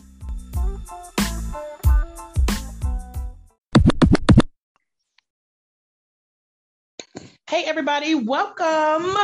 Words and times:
Hey, 7.49 7.65
everybody, 7.65 8.15
welcome 8.15 9.17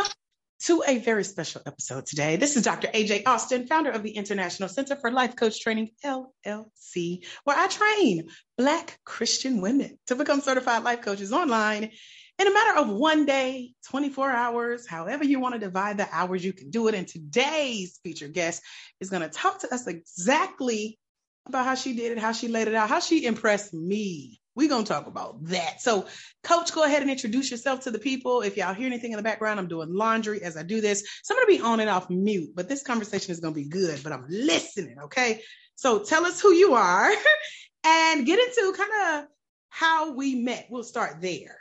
to 0.64 0.82
a 0.86 0.96
very 0.98 1.24
special 1.24 1.60
episode 1.66 2.06
today. 2.06 2.36
This 2.36 2.56
is 2.56 2.62
Dr. 2.62 2.88
AJ 2.88 3.26
Austin, 3.26 3.66
founder 3.66 3.90
of 3.90 4.02
the 4.02 4.12
International 4.12 4.68
Center 4.68 4.96
for 4.96 5.12
Life 5.12 5.36
Coach 5.36 5.60
Training, 5.60 5.90
LLC, 6.02 7.26
where 7.44 7.58
I 7.58 7.68
train 7.68 8.28
Black 8.56 8.98
Christian 9.04 9.60
women 9.60 9.98
to 10.06 10.16
become 10.16 10.40
certified 10.40 10.82
life 10.82 11.02
coaches 11.02 11.32
online 11.32 11.90
in 12.38 12.46
a 12.46 12.52
matter 12.52 12.78
of 12.80 12.88
one 12.88 13.26
day, 13.26 13.74
24 13.90 14.30
hours, 14.30 14.88
however 14.88 15.22
you 15.22 15.38
want 15.38 15.54
to 15.54 15.60
divide 15.60 15.98
the 15.98 16.08
hours, 16.10 16.42
you 16.42 16.54
can 16.54 16.70
do 16.70 16.88
it. 16.88 16.94
And 16.94 17.06
today's 17.06 18.00
featured 18.02 18.32
guest 18.32 18.62
is 19.00 19.10
going 19.10 19.22
to 19.22 19.28
talk 19.28 19.60
to 19.60 19.72
us 19.72 19.86
exactly 19.86 20.98
about 21.46 21.66
how 21.66 21.74
she 21.74 21.94
did 21.94 22.12
it, 22.12 22.18
how 22.18 22.32
she 22.32 22.48
laid 22.48 22.68
it 22.68 22.74
out, 22.74 22.88
how 22.88 23.00
she 23.00 23.26
impressed 23.26 23.74
me 23.74 24.40
we're 24.56 24.68
going 24.68 24.84
to 24.84 24.92
talk 24.92 25.06
about 25.06 25.44
that. 25.46 25.80
So, 25.80 26.06
coach, 26.42 26.72
go 26.72 26.84
ahead 26.84 27.02
and 27.02 27.10
introduce 27.10 27.50
yourself 27.50 27.80
to 27.80 27.90
the 27.90 27.98
people. 27.98 28.42
If 28.42 28.56
y'all 28.56 28.74
hear 28.74 28.86
anything 28.86 29.12
in 29.12 29.16
the 29.16 29.22
background, 29.22 29.58
I'm 29.58 29.68
doing 29.68 29.92
laundry 29.92 30.42
as 30.42 30.56
I 30.56 30.62
do 30.62 30.80
this. 30.80 31.04
So, 31.22 31.34
I'm 31.34 31.38
going 31.38 31.56
to 31.56 31.62
be 31.62 31.68
on 31.68 31.80
and 31.80 31.90
off 31.90 32.08
mute, 32.08 32.50
but 32.54 32.68
this 32.68 32.82
conversation 32.82 33.32
is 33.32 33.40
going 33.40 33.54
to 33.54 33.60
be 33.60 33.68
good, 33.68 34.02
but 34.02 34.12
I'm 34.12 34.26
listening. 34.28 34.96
Okay. 35.04 35.42
So, 35.74 35.98
tell 36.04 36.24
us 36.24 36.40
who 36.40 36.52
you 36.52 36.74
are 36.74 37.10
and 37.84 38.26
get 38.26 38.38
into 38.38 38.74
kind 38.76 39.24
of 39.24 39.28
how 39.70 40.12
we 40.12 40.36
met. 40.36 40.68
We'll 40.70 40.84
start 40.84 41.20
there. 41.20 41.58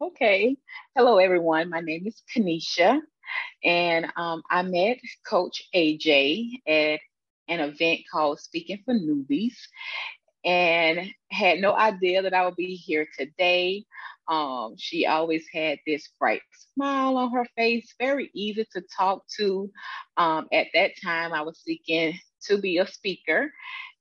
Okay. 0.00 0.56
Hello, 0.96 1.18
everyone. 1.18 1.68
My 1.68 1.80
name 1.80 2.06
is 2.06 2.22
Kanisha, 2.34 3.00
and 3.64 4.06
um, 4.16 4.42
I 4.48 4.62
met 4.62 4.98
Coach 5.26 5.64
AJ 5.74 6.60
at 6.66 7.00
an 7.48 7.60
event 7.60 8.02
called 8.10 8.38
Speaking 8.38 8.80
for 8.84 8.94
Newbies 8.94 9.56
and 10.44 11.10
had 11.30 11.58
no 11.58 11.74
idea 11.74 12.22
that 12.22 12.34
I 12.34 12.44
would 12.44 12.56
be 12.56 12.74
here 12.74 13.06
today. 13.18 13.84
Um, 14.28 14.74
she 14.78 15.06
always 15.06 15.44
had 15.52 15.78
this 15.86 16.08
bright 16.18 16.42
smile 16.74 17.16
on 17.16 17.32
her 17.32 17.46
face, 17.56 17.94
very 17.98 18.30
easy 18.34 18.66
to 18.72 18.82
talk 18.96 19.24
to. 19.38 19.70
Um, 20.16 20.46
at 20.52 20.68
that 20.74 20.92
time, 21.02 21.32
I 21.32 21.42
was 21.42 21.58
seeking 21.58 22.18
to 22.44 22.58
be 22.58 22.78
a 22.78 22.86
speaker 22.86 23.52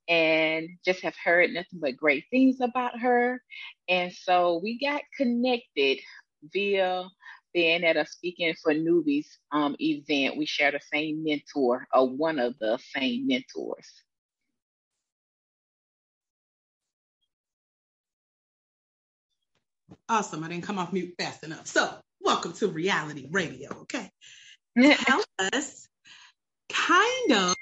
and 0.08 0.70
just 0.86 1.02
have 1.02 1.16
heard 1.24 1.52
nothing 1.52 1.80
but 1.80 1.98
great 1.98 2.26
things 2.32 2.62
about 2.62 3.00
her. 3.00 3.42
And 3.88 4.12
so 4.12 4.60
we 4.62 4.80
got 4.80 5.02
connected 5.18 6.00
via 6.52 7.06
being 7.54 7.84
at 7.84 7.98
a 7.98 8.06
Speaking 8.06 8.54
for 8.62 8.74
Newbies 8.74 9.28
um, 9.52 9.76
event. 9.80 10.38
We 10.38 10.46
share 10.46 10.72
the 10.72 10.80
same 10.92 11.24
mentor, 11.24 11.88
or 11.94 12.08
one 12.08 12.40
of 12.40 12.58
the 12.60 12.80
same 12.96 13.28
mentors. 13.28 13.88
Awesome. 20.10 20.44
I 20.44 20.48
didn't 20.48 20.64
come 20.64 20.80
off 20.80 20.92
mute 20.92 21.14
fast 21.20 21.44
enough. 21.44 21.68
So, 21.68 21.88
welcome 22.20 22.54
to 22.54 22.68
reality 22.68 23.28
radio. 23.30 23.70
Okay. 23.82 24.10
Tell 24.82 25.24
us 25.54 25.88
kind 26.68 27.32
of 27.32 27.56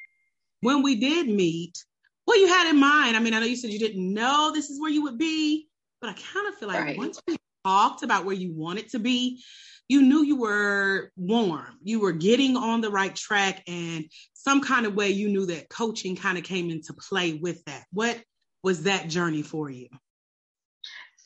when 0.61 0.81
we 0.81 0.95
did 0.95 1.27
meet, 1.27 1.83
what 2.23 2.39
you 2.39 2.47
had 2.47 2.69
in 2.69 2.79
mind. 2.79 3.17
I 3.17 3.19
mean, 3.19 3.33
I 3.33 3.39
know 3.39 3.45
you 3.45 3.57
said 3.57 3.71
you 3.71 3.79
didn't 3.79 4.13
know 4.13 4.51
this 4.53 4.69
is 4.69 4.79
where 4.79 4.89
you 4.89 5.03
would 5.03 5.17
be, 5.17 5.67
but 5.99 6.09
I 6.09 6.13
kind 6.13 6.47
of 6.47 6.55
feel 6.55 6.69
like 6.69 6.79
right. 6.79 6.97
once 6.97 7.21
we 7.27 7.35
talked 7.65 8.03
about 8.03 8.23
where 8.23 8.35
you 8.35 8.53
wanted 8.53 8.89
to 8.91 8.99
be, 8.99 9.43
you 9.89 10.01
knew 10.01 10.23
you 10.23 10.37
were 10.37 11.11
warm. 11.17 11.77
You 11.83 11.99
were 11.99 12.13
getting 12.13 12.55
on 12.55 12.79
the 12.79 12.89
right 12.89 13.15
track, 13.15 13.61
and 13.67 14.05
some 14.33 14.61
kind 14.61 14.85
of 14.85 14.95
way 14.95 15.09
you 15.09 15.27
knew 15.27 15.47
that 15.47 15.67
coaching 15.67 16.15
kind 16.15 16.37
of 16.37 16.45
came 16.45 16.69
into 16.69 16.93
play 16.93 17.33
with 17.33 17.61
that. 17.65 17.85
What 17.91 18.21
was 18.63 18.83
that 18.83 19.09
journey 19.09 19.43
for 19.43 19.69
you? 19.69 19.89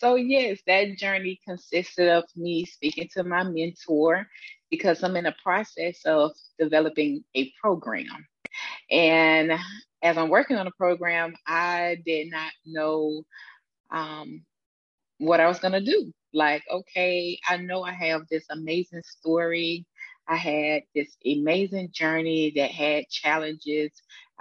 So, 0.01 0.15
yes, 0.15 0.57
that 0.65 0.97
journey 0.97 1.39
consisted 1.47 2.09
of 2.09 2.23
me 2.35 2.65
speaking 2.65 3.07
to 3.13 3.23
my 3.23 3.43
mentor 3.43 4.25
because 4.71 5.03
I'm 5.03 5.15
in 5.15 5.25
the 5.25 5.35
process 5.43 5.99
of 6.07 6.31
developing 6.57 7.23
a 7.35 7.53
program. 7.61 8.25
And 8.89 9.51
as 10.01 10.17
I'm 10.17 10.29
working 10.29 10.57
on 10.57 10.65
the 10.65 10.71
program, 10.71 11.35
I 11.45 11.97
did 12.03 12.31
not 12.31 12.51
know 12.65 13.21
um, 13.91 14.43
what 15.19 15.39
I 15.39 15.47
was 15.47 15.59
going 15.59 15.73
to 15.73 15.85
do. 15.85 16.11
Like, 16.33 16.63
okay, 16.71 17.37
I 17.47 17.57
know 17.57 17.83
I 17.83 17.91
have 17.91 18.23
this 18.31 18.45
amazing 18.49 19.03
story. 19.05 19.85
I 20.27 20.35
had 20.35 20.81
this 20.95 21.15
amazing 21.23 21.89
journey 21.91 22.53
that 22.55 22.71
had 22.71 23.07
challenges. 23.07 23.91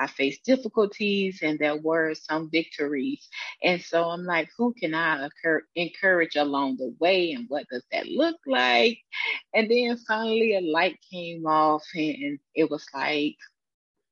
I 0.01 0.07
faced 0.07 0.45
difficulties 0.45 1.41
and 1.43 1.59
there 1.59 1.77
were 1.77 2.15
some 2.15 2.51
victories. 2.51 3.29
And 3.63 3.83
so 3.83 4.05
I'm 4.05 4.25
like, 4.25 4.49
who 4.57 4.73
can 4.73 4.95
I 4.95 5.29
encourage 5.77 6.37
along 6.37 6.79
the 6.79 6.95
way? 6.99 7.33
And 7.33 7.47
what 7.49 7.67
does 7.71 7.85
that 7.93 8.07
look 8.07 8.37
like? 8.47 8.99
And 9.55 9.71
then 9.71 9.99
finally 10.09 10.57
a 10.57 10.61
light 10.63 10.99
came 11.13 11.47
off 11.47 11.85
and 11.95 12.39
it 12.55 12.71
was 12.71 12.87
like, 12.95 13.37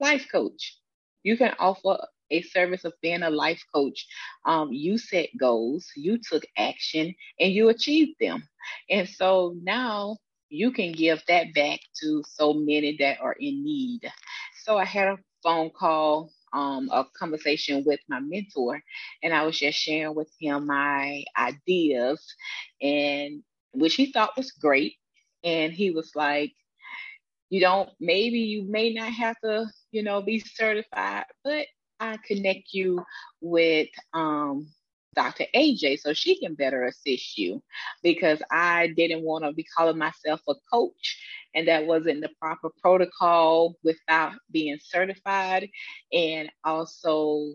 life 0.01 0.27
coach. 0.31 0.79
You 1.23 1.37
can 1.37 1.55
offer 1.59 1.99
a 2.31 2.43
service 2.43 2.85
of 2.85 2.93
being 3.03 3.23
a 3.23 3.31
life 3.31 3.63
coach. 3.75 4.07
Um, 4.45 4.73
you 4.73 4.99
set 4.99 5.31
goals, 5.39 5.87
you 5.97 6.19
took 6.19 6.45
action, 6.57 7.15
and 7.41 7.53
you 7.53 7.71
achieved 7.71 8.17
them. 8.21 8.47
And 8.91 9.09
so 9.09 9.55
now 9.63 10.19
you 10.51 10.71
can 10.71 10.93
give 10.93 11.23
that 11.29 11.55
back 11.55 11.81
to 12.01 12.23
so 12.29 12.53
many 12.53 12.97
that 13.01 13.21
are 13.21 13.37
in 13.39 13.65
need. 13.65 14.01
So 14.65 14.77
I 14.79 14.85
had 14.85 15.09
a 15.09 15.19
phone 15.43 15.71
call, 15.71 16.31
um, 16.53 16.89
a 16.93 17.05
conversation 17.17 17.85
with 17.85 18.01
my 18.09 18.21
mentor, 18.21 18.81
and 19.23 19.33
I 19.35 19.45
was 19.45 19.59
just 19.59 19.79
sharing 19.79 20.15
with 20.15 20.31
him 20.41 20.67
my 20.67 21.25
ideas, 21.37 22.25
and 22.81 23.43
which 23.73 23.95
he 23.95 24.13
thought 24.13 24.37
was 24.37 24.53
great. 24.53 24.95
And 25.45 25.73
he 25.73 25.91
was 25.91 26.13
like, 26.15 26.53
you 27.51 27.61
don't, 27.61 27.89
maybe 28.01 28.41
you 28.41 28.65
may 28.69 28.93
not 28.93 29.13
have 29.13 29.37
to, 29.45 29.67
you 29.93 30.03
know, 30.03 30.21
be 30.21 30.41
certified, 30.41 31.25
but 31.45 31.67
I 32.01 32.19
connect 32.27 32.73
you 32.73 33.05
with 33.41 33.89
um, 34.13 34.69
Dr. 35.15 35.45
AJ 35.55 36.01
so 36.01 36.13
she 36.13 36.39
can 36.39 36.55
better 36.55 36.85
assist 36.85 37.39
you 37.39 37.63
because 38.03 38.41
I 38.51 38.89
didn't 38.97 39.23
want 39.23 39.45
to 39.45 39.53
be 39.53 39.65
calling 39.65 39.99
myself 39.99 40.41
a 40.49 40.55
coach 40.73 41.19
and 41.55 41.69
that 41.69 41.87
wasn't 41.87 42.21
the 42.21 42.31
proper 42.41 42.71
protocol 42.83 43.75
without 43.85 44.33
being 44.51 44.79
certified 44.83 45.69
and 46.13 46.51
also 46.65 47.53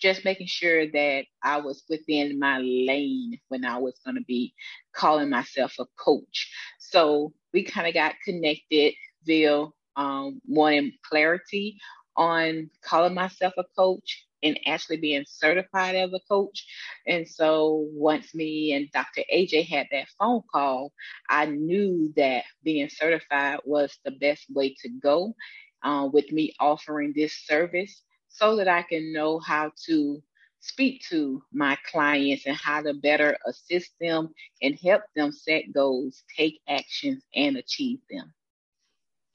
just 0.00 0.24
making 0.24 0.46
sure 0.46 0.86
that 0.90 1.24
I 1.42 1.58
was 1.58 1.84
within 1.88 2.38
my 2.38 2.58
lane 2.58 3.38
when 3.48 3.64
I 3.64 3.78
was 3.78 3.98
going 4.04 4.16
to 4.16 4.24
be 4.26 4.54
calling 4.94 5.30
myself 5.30 5.74
a 5.80 5.86
coach. 5.98 6.50
So 6.78 7.32
we 7.52 7.64
kind 7.64 7.88
of 7.88 7.94
got 7.94 8.14
connected 8.24 8.94
via 9.24 9.66
um, 9.96 10.40
wanting 10.46 10.92
clarity 11.08 11.78
on 12.16 12.70
calling 12.82 13.14
myself 13.14 13.54
a 13.58 13.64
coach 13.76 14.27
and 14.42 14.58
actually 14.66 14.98
being 14.98 15.24
certified 15.26 15.94
as 15.94 16.12
a 16.12 16.20
coach. 16.28 16.66
And 17.06 17.28
so 17.28 17.86
once 17.92 18.34
me 18.34 18.72
and 18.72 18.90
Dr. 18.92 19.22
AJ 19.32 19.66
had 19.66 19.86
that 19.90 20.08
phone 20.18 20.42
call, 20.52 20.92
I 21.28 21.46
knew 21.46 22.12
that 22.16 22.44
being 22.62 22.88
certified 22.88 23.60
was 23.64 23.98
the 24.04 24.12
best 24.12 24.44
way 24.50 24.74
to 24.82 24.88
go 24.88 25.34
uh, 25.82 26.08
with 26.12 26.30
me 26.32 26.54
offering 26.60 27.12
this 27.14 27.34
service 27.46 28.02
so 28.28 28.56
that 28.56 28.68
I 28.68 28.82
can 28.82 29.12
know 29.12 29.38
how 29.38 29.72
to 29.86 30.22
speak 30.60 31.02
to 31.08 31.42
my 31.52 31.76
clients 31.90 32.46
and 32.46 32.56
how 32.56 32.82
to 32.82 32.94
better 32.94 33.36
assist 33.46 33.92
them 34.00 34.28
and 34.62 34.78
help 34.84 35.02
them 35.14 35.32
set 35.32 35.72
goals, 35.72 36.22
take 36.36 36.60
actions, 36.68 37.24
and 37.34 37.56
achieve 37.56 38.00
them. 38.10 38.32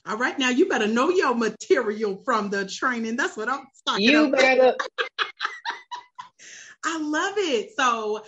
All 0.05 0.17
right, 0.17 0.37
now 0.37 0.49
you 0.49 0.67
better 0.67 0.87
know 0.87 1.09
your 1.09 1.33
material 1.33 2.21
from 2.25 2.49
the 2.49 2.67
training. 2.67 3.15
That's 3.15 3.37
what 3.37 3.47
I'm 3.47 3.65
talking 3.85 4.03
you 4.03 4.25
about. 4.25 4.39
better. 4.39 4.75
I 6.85 6.99
love 6.99 7.35
it. 7.37 7.71
So 7.77 8.25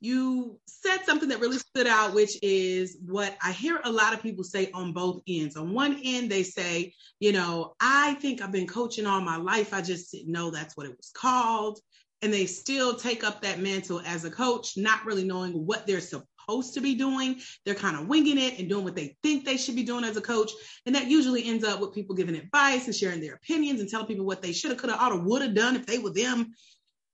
you 0.00 0.58
said 0.66 1.04
something 1.06 1.28
that 1.28 1.40
really 1.40 1.58
stood 1.58 1.86
out, 1.86 2.14
which 2.14 2.36
is 2.42 2.98
what 3.06 3.36
I 3.42 3.52
hear 3.52 3.80
a 3.84 3.90
lot 3.90 4.12
of 4.12 4.22
people 4.22 4.42
say 4.42 4.70
on 4.72 4.92
both 4.92 5.22
ends. 5.28 5.56
On 5.56 5.72
one 5.72 6.00
end, 6.04 6.30
they 6.30 6.42
say, 6.42 6.92
you 7.20 7.32
know, 7.32 7.74
I 7.80 8.14
think 8.14 8.42
I've 8.42 8.52
been 8.52 8.66
coaching 8.66 9.06
all 9.06 9.20
my 9.20 9.36
life. 9.36 9.72
I 9.72 9.82
just 9.82 10.10
didn't 10.10 10.32
know 10.32 10.50
that's 10.50 10.76
what 10.76 10.86
it 10.86 10.96
was 10.96 11.12
called. 11.14 11.78
And 12.22 12.32
they 12.32 12.46
still 12.46 12.96
take 12.96 13.22
up 13.22 13.40
that 13.42 13.60
mantle 13.60 14.02
as 14.04 14.24
a 14.24 14.30
coach, 14.30 14.76
not 14.76 15.04
really 15.06 15.24
knowing 15.24 15.64
what 15.64 15.86
they're 15.86 16.00
supposed 16.00 16.28
to 16.46 16.80
be 16.80 16.94
doing. 16.94 17.40
They're 17.64 17.74
kind 17.74 17.96
of 17.96 18.08
winging 18.08 18.38
it 18.38 18.58
and 18.58 18.68
doing 18.68 18.84
what 18.84 18.96
they 18.96 19.16
think 19.22 19.44
they 19.44 19.56
should 19.56 19.76
be 19.76 19.82
doing 19.82 20.04
as 20.04 20.16
a 20.16 20.20
coach. 20.20 20.52
And 20.86 20.94
that 20.94 21.08
usually 21.08 21.44
ends 21.46 21.64
up 21.64 21.80
with 21.80 21.94
people 21.94 22.14
giving 22.14 22.36
advice 22.36 22.86
and 22.86 22.94
sharing 22.94 23.20
their 23.20 23.34
opinions 23.34 23.80
and 23.80 23.88
telling 23.88 24.06
people 24.06 24.26
what 24.26 24.42
they 24.42 24.52
should 24.52 24.70
have, 24.70 24.78
could 24.78 24.90
have, 24.90 25.00
ought 25.00 25.24
would 25.24 25.42
have 25.42 25.54
done 25.54 25.76
if 25.76 25.86
they 25.86 25.98
were 25.98 26.10
them. 26.10 26.54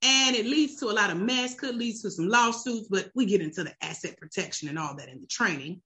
And 0.02 0.34
it 0.34 0.46
leads 0.46 0.76
to 0.76 0.86
a 0.86 0.92
lot 0.92 1.10
of 1.10 1.18
mess, 1.18 1.54
could 1.54 1.76
lead 1.76 1.96
to 2.00 2.10
some 2.10 2.28
lawsuits, 2.28 2.88
but 2.88 3.10
we 3.14 3.26
get 3.26 3.42
into 3.42 3.64
the 3.64 3.74
asset 3.82 4.16
protection 4.18 4.68
and 4.68 4.78
all 4.78 4.96
that 4.96 5.08
in 5.08 5.20
the 5.20 5.26
training. 5.26 5.82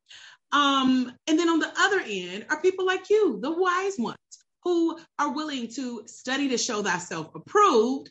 Um, 0.53 1.13
and 1.27 1.39
then 1.39 1.49
on 1.49 1.59
the 1.59 1.73
other 1.77 2.01
end 2.07 2.47
are 2.49 2.63
people 2.63 2.87
like 2.87 3.11
you, 3.11 3.41
the 3.41 3.51
wise 3.51 3.97
ones, 3.99 4.19
who 4.63 4.99
are 5.19 5.35
willing 5.35 5.69
to 5.69 6.05
study 6.07 6.49
to 6.49 6.59
show 6.59 6.83
thyself 6.83 7.35
approved 7.35 8.11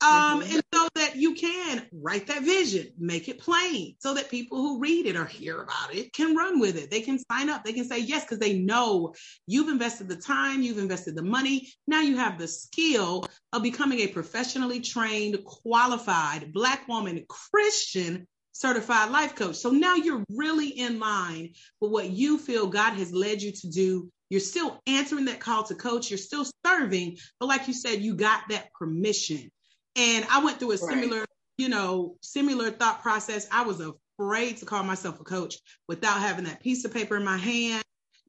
um, 0.00 0.40
mm-hmm. 0.40 0.54
and 0.54 0.62
so 0.72 0.88
that 0.94 1.16
you 1.16 1.34
can 1.34 1.84
write 1.92 2.28
that 2.28 2.42
vision, 2.42 2.88
make 2.98 3.28
it 3.28 3.40
plain, 3.40 3.96
so 3.98 4.14
that 4.14 4.30
people 4.30 4.58
who 4.58 4.78
read 4.78 5.06
it 5.06 5.16
or 5.16 5.24
hear 5.24 5.60
about 5.60 5.92
it 5.92 6.12
can 6.12 6.36
run 6.36 6.60
with 6.60 6.76
it. 6.76 6.90
They 6.90 7.00
can 7.00 7.18
sign 7.30 7.48
up. 7.48 7.64
They 7.64 7.72
can 7.72 7.84
say 7.84 7.98
yes 7.98 8.22
because 8.22 8.38
they 8.38 8.58
know 8.58 9.14
you've 9.46 9.68
invested 9.68 10.08
the 10.08 10.16
time, 10.16 10.62
you've 10.62 10.78
invested 10.78 11.16
the 11.16 11.22
money. 11.22 11.72
Now 11.88 12.00
you 12.00 12.16
have 12.16 12.38
the 12.38 12.46
skill 12.46 13.26
of 13.52 13.62
becoming 13.64 14.00
a 14.00 14.06
professionally 14.06 14.80
trained, 14.80 15.42
qualified 15.44 16.52
Black 16.52 16.86
woman 16.86 17.24
Christian 17.28 18.28
certified 18.52 19.10
life 19.10 19.34
coach. 19.34 19.56
So 19.56 19.70
now 19.70 19.96
you're 19.96 20.24
really 20.30 20.68
in 20.68 21.00
line 21.00 21.54
with 21.80 21.90
what 21.90 22.10
you 22.10 22.38
feel 22.38 22.68
God 22.68 22.94
has 22.94 23.12
led 23.12 23.42
you 23.42 23.52
to 23.52 23.68
do. 23.68 24.10
You're 24.30 24.40
still 24.40 24.80
answering 24.86 25.24
that 25.24 25.40
call 25.40 25.64
to 25.64 25.74
coach. 25.74 26.10
You're 26.10 26.18
still 26.18 26.44
serving, 26.64 27.16
but 27.40 27.46
like 27.46 27.66
you 27.66 27.74
said, 27.74 28.00
you 28.00 28.14
got 28.14 28.42
that 28.50 28.72
permission 28.74 29.50
and 29.98 30.24
I 30.30 30.44
went 30.44 30.60
through 30.60 30.72
a 30.72 30.78
similar, 30.78 31.18
right. 31.18 31.28
you 31.58 31.68
know, 31.68 32.16
similar 32.22 32.70
thought 32.70 33.02
process. 33.02 33.48
I 33.50 33.64
was 33.64 33.80
afraid 33.80 34.58
to 34.58 34.64
call 34.64 34.84
myself 34.84 35.20
a 35.20 35.24
coach 35.24 35.56
without 35.88 36.20
having 36.20 36.44
that 36.44 36.62
piece 36.62 36.84
of 36.84 36.94
paper 36.94 37.16
in 37.16 37.24
my 37.24 37.36
hand. 37.36 37.82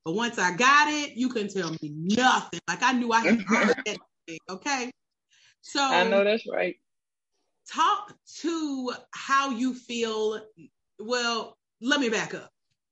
But 0.03 0.15
once 0.15 0.39
I 0.39 0.55
got 0.55 0.91
it, 0.91 1.15
you 1.15 1.29
couldn't 1.29 1.53
tell 1.53 1.69
me 1.69 1.93
nothing. 1.93 2.59
Like 2.67 2.81
I 2.81 2.93
knew 2.93 3.11
I 3.11 3.21
had 3.21 3.41
heard 3.47 3.75
that 3.85 3.97
thing. 4.27 4.39
Okay. 4.49 4.91
So 5.61 5.81
I 5.81 6.07
know 6.07 6.23
that's 6.23 6.47
right. 6.51 6.75
Talk 7.71 8.15
to 8.39 8.93
how 9.13 9.51
you 9.51 9.75
feel. 9.75 10.41
Well, 10.99 11.55
let 11.81 11.99
me 11.99 12.09
back 12.09 12.33
up. 12.33 12.49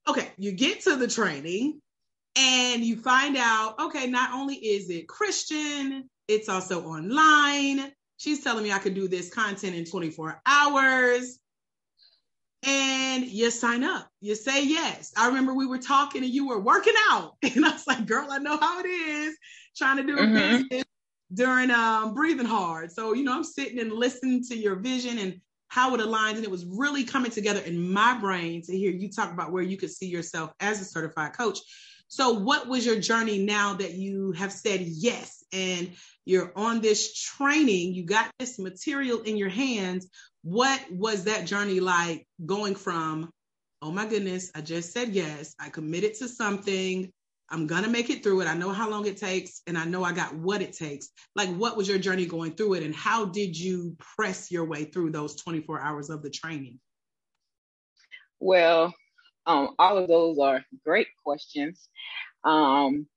Okay, 0.08 0.32
you 0.38 0.52
get 0.52 0.82
to 0.82 0.96
the 0.96 1.08
training 1.08 1.82
and 2.38 2.84
you 2.84 2.98
find 2.98 3.36
out, 3.36 3.80
okay, 3.80 4.08
not 4.08 4.34
only 4.34 4.56
is 4.56 4.90
it 4.90 5.08
Christian, 5.08 6.08
it's 6.28 6.48
also 6.48 6.86
online. 6.86 7.92
She's 8.18 8.44
telling 8.44 8.64
me 8.64 8.72
I 8.72 8.80
could 8.80 8.96
do 8.96 9.08
this 9.08 9.30
content 9.30 9.76
in 9.76 9.86
24 9.86 10.42
hours. 10.46 11.40
And 12.64 13.26
you 13.26 13.52
sign 13.52 13.84
up, 13.84 14.10
you 14.20 14.34
say 14.34 14.66
yes. 14.66 15.14
I 15.16 15.28
remember 15.28 15.54
we 15.54 15.68
were 15.68 15.78
talking 15.78 16.24
and 16.24 16.34
you 16.34 16.48
were 16.48 16.60
working 16.60 16.96
out. 17.12 17.36
And 17.56 17.66
I 17.66 17.72
was 17.72 17.88
like, 17.88 18.06
girl, 18.06 18.28
I 18.32 18.40
know 18.40 18.58
how 18.58 18.80
it 18.80 18.88
is 18.88 19.38
trying 19.76 19.98
to 19.98 20.04
do 20.04 20.18
mm-hmm. 20.18 20.36
a 20.36 20.40
business 20.40 20.84
during 21.34 21.72
um, 21.72 22.14
breathing 22.14 22.46
hard. 22.46 22.92
So, 22.92 23.14
you 23.14 23.24
know, 23.24 23.34
I'm 23.34 23.44
sitting 23.44 23.80
and 23.80 23.92
listening 23.92 24.44
to 24.46 24.58
your 24.58 24.76
vision 24.76 25.20
and 25.20 25.40
how 25.68 25.94
it 25.94 26.02
aligns. 26.02 26.36
And 26.36 26.44
it 26.44 26.52
was 26.52 26.66
really 26.66 27.04
coming 27.04 27.32
together 27.32 27.60
in 27.60 27.92
my 27.92 28.18
brain 28.18 28.64
to 28.64 28.78
hear 28.78 28.92
you 28.92 29.12
talk 29.12 29.32
about 29.32 29.52
where 29.52 29.64
you 29.64 29.78
could 29.78 29.92
see 29.92 30.08
yourself 30.08 30.52
as 30.60 30.82
a 30.82 30.86
certified 30.86 31.34
coach. 31.34 31.60
So, 32.08 32.32
what 32.32 32.68
was 32.68 32.86
your 32.86 33.00
journey 33.00 33.40
now 33.44 33.74
that 33.74 33.94
you 33.94 34.32
have 34.34 34.52
said 34.52 34.82
yes 34.82 35.44
and 35.52 35.92
you're 36.28 36.52
on 36.56 36.82
this 36.82 37.14
training, 37.14 37.94
you 37.94 38.06
got 38.06 38.30
this 38.38 38.60
material 38.60 39.22
in 39.22 39.38
your 39.38 39.50
hands? 39.50 40.10
What 40.44 40.82
was 40.92 41.24
that 41.24 41.46
journey 41.46 41.80
like 41.80 42.28
going 42.46 42.76
from, 42.76 43.32
oh 43.82 43.92
my 43.92 44.06
goodness, 44.06 44.52
I 44.54 44.62
just 44.62 44.92
said 44.92 45.16
yes, 45.16 45.56
I 45.60 45.70
committed 45.70 46.16
to 46.16 46.28
something, 46.28 47.12
I'm 47.50 47.66
gonna 47.66 47.88
make 47.88 48.10
it 48.10 48.24
through 48.24 48.42
it. 48.42 48.48
I 48.48 48.56
know 48.56 48.72
how 48.74 48.90
long 48.90 49.06
it 49.08 49.16
takes, 49.16 49.62
and 49.68 49.78
I 49.78 49.86
know 49.86 50.04
I 50.04 50.12
got 50.12 50.36
what 50.36 50.62
it 50.62 50.74
takes. 50.74 51.08
Like, 51.34 51.48
what 51.56 51.78
was 51.78 51.88
your 51.88 51.98
journey 51.98 52.26
going 52.26 52.52
through 52.52 52.74
it, 52.74 52.84
and 52.84 52.94
how 52.94 53.26
did 53.26 53.58
you 53.58 53.96
press 54.18 54.52
your 54.52 54.66
way 54.66 54.84
through 54.84 55.12
those 55.12 55.42
24 55.42 55.80
hours 55.80 56.10
of 56.10 56.24
the 56.24 56.30
training? 56.30 56.80
Well, 58.40 58.94
um, 59.46 59.76
all 59.80 59.98
of 59.98 60.10
those 60.10 60.40
are 60.40 60.66
great 60.84 61.08
questions. 61.24 61.88
Um, 62.44 63.08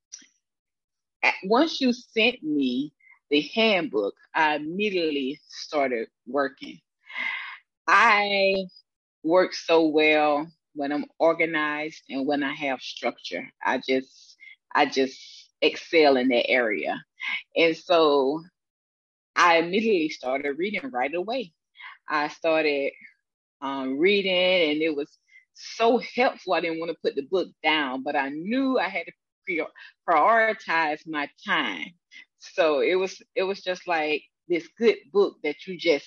once 1.43 1.81
you 1.81 1.93
sent 1.93 2.41
me 2.43 2.93
the 3.31 3.41
handbook, 3.55 4.15
I 4.35 4.56
immediately 4.56 5.41
started 5.49 6.09
working. 6.27 6.81
I 7.87 8.65
work 9.23 9.55
so 9.55 9.87
well 9.87 10.49
when 10.75 10.93
I'm 10.93 11.05
organized 11.19 12.03
and 12.09 12.27
when 12.27 12.43
I 12.43 12.53
have 12.55 12.81
structure. 12.81 13.49
I 13.65 13.79
just, 13.87 14.37
I 14.75 14.87
just 14.87 15.21
excel 15.61 16.17
in 16.17 16.29
that 16.29 16.49
area. 16.49 17.03
And 17.56 17.77
so 17.77 18.43
I 19.37 19.59
immediately 19.59 20.09
started 20.11 20.59
reading 20.59 20.91
right 20.91 21.15
away. 21.15 21.53
I 22.09 22.29
started 22.29 22.93
um, 23.61 23.99
reading 23.99 24.71
and 24.71 24.83
it 24.83 24.94
was 24.94 25.11
so 25.55 25.99
helpful. 26.15 26.55
I 26.55 26.61
didn't 26.61 26.81
want 26.81 26.91
to 26.91 26.99
put 27.03 27.15
the 27.15 27.23
book 27.23 27.49
down, 27.62 28.03
but 28.03 28.17
I 28.17 28.31
knew 28.31 28.79
I 28.79 28.88
had 28.88 29.05
to 29.06 29.67
prioritize 30.09 31.00
my 31.06 31.29
time. 31.47 31.93
So 32.41 32.81
it 32.81 32.97
was 32.97 33.23
it 33.37 33.45
was 33.45 33.63
just 33.63 33.89
like 33.89 34.25
this 34.49 34.69
good 34.79 34.97
book 35.13 35.37
that 35.45 35.67
you 35.69 35.79
just 35.79 36.07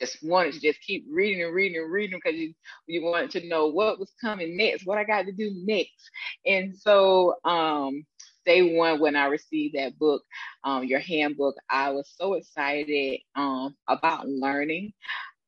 just 0.00 0.18
wanted 0.24 0.54
to 0.54 0.60
just 0.60 0.80
keep 0.82 1.06
reading 1.10 1.44
and 1.44 1.54
reading 1.54 1.82
and 1.82 1.92
reading 1.92 2.20
because 2.24 2.38
you 2.40 2.54
you 2.88 3.02
wanted 3.04 3.32
to 3.32 3.48
know 3.48 3.68
what 3.68 4.00
was 4.00 4.12
coming 4.20 4.56
next, 4.56 4.86
what 4.86 4.98
I 4.98 5.04
got 5.04 5.26
to 5.26 5.32
do 5.32 5.52
next. 5.64 6.10
And 6.46 6.76
so 6.76 7.36
um 7.44 8.04
day 8.46 8.76
one 8.76 9.00
when 9.00 9.16
I 9.16 9.26
received 9.26 9.76
that 9.76 9.98
book, 9.98 10.22
um, 10.64 10.84
your 10.84 11.00
handbook, 11.00 11.56
I 11.70 11.90
was 11.92 12.12
so 12.16 12.34
excited 12.34 13.20
um, 13.36 13.76
about 13.88 14.28
learning. 14.28 14.92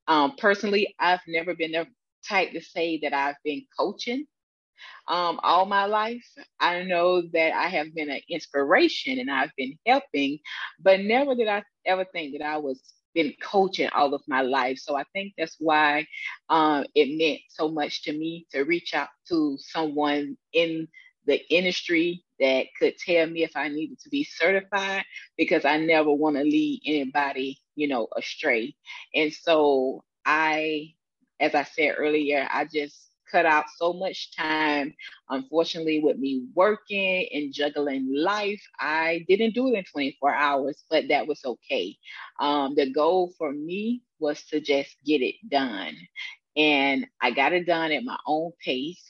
Um, 0.09 0.35
personally, 0.39 0.95
I've 1.01 1.21
never 1.29 1.55
been 1.55 1.73
the 1.73 1.87
type 2.29 2.53
to 2.53 2.61
say 2.61 3.01
that 3.03 3.15
I've 3.15 3.37
been 3.45 3.65
coaching 3.79 4.27
um, 5.13 5.39
all 5.43 5.67
my 5.67 5.85
life. 5.85 6.25
I 6.59 6.85
know 6.85 7.23
that 7.35 7.53
I 7.55 7.69
have 7.69 7.95
been 7.95 8.11
an 8.11 8.23
inspiration 8.31 9.19
and 9.19 9.31
I've 9.31 9.53
been 9.59 9.79
helping, 9.87 10.39
but 10.81 11.01
never 11.01 11.35
did 11.35 11.49
I 11.49 11.65
ever 11.85 12.07
think 12.07 12.39
that 12.39 12.47
I 12.47 12.57
was 12.57 12.81
been 13.15 13.35
coaching 13.43 13.91
all 13.95 14.15
of 14.15 14.23
my 14.27 14.41
life. 14.41 14.79
So 14.79 14.97
I 14.97 15.05
think 15.13 15.35
that's 15.37 15.57
why 15.61 16.07
um, 16.49 16.87
it 16.95 17.19
meant 17.19 17.41
so 17.51 17.69
much 17.69 18.05
to 18.05 18.13
me 18.13 18.47
to 18.53 18.63
reach 18.63 18.95
out 18.95 19.11
to 19.29 19.59
someone 19.61 20.39
in 20.55 20.89
the 21.27 21.39
industry 21.55 22.25
that 22.41 22.69
could 22.79 22.97
tell 22.97 23.27
me 23.27 23.45
if 23.45 23.53
I 23.55 23.69
needed 23.69 24.01
to 24.01 24.09
be 24.09 24.25
certified 24.25 25.05
because 25.37 25.67
I 25.67 25.77
never 25.77 26.11
want 26.11 26.37
to 26.37 26.43
lead 26.43 26.81
anybody, 26.87 27.61
you 27.77 27.87
know, 27.87 28.09
astray. 28.17 28.75
And 29.15 29.31
so 29.31 30.05
I 30.25 30.95
as 31.39 31.55
I 31.55 31.65
said 31.65 31.97
earlier, 31.99 32.49
I 32.51 32.65
just 32.65 33.12
cut 33.33 33.47
out 33.47 33.65
so 33.77 33.95
much 33.95 34.37
time. 34.37 34.95
Unfortunately, 35.31 36.01
with 36.01 36.19
me 36.19 36.47
working 36.55 37.29
and 37.33 37.53
juggling 37.53 38.13
life, 38.15 38.63
I 38.79 39.25
didn't 39.29 39.55
do 39.55 39.69
it 39.69 39.79
in 39.79 39.85
24 39.85 40.35
hours, 40.35 40.85
but 40.91 41.09
that 41.09 41.27
was 41.27 41.45
okay. 41.45 41.97
Um, 42.41 42.75
the 42.77 42.93
goal 42.93 43.33
for 43.39 43.53
me 43.53 44.03
was 44.21 44.45
to 44.47 44.61
just 44.61 44.97
get 45.07 45.23
it 45.23 45.37
done. 45.49 45.97
And 46.57 47.07
I 47.21 47.33
got 47.33 47.55
it 47.55 47.67
done 47.67 47.93
at 47.93 48.05
my 48.05 48.19
own 48.27 48.53
pace. 48.65 49.05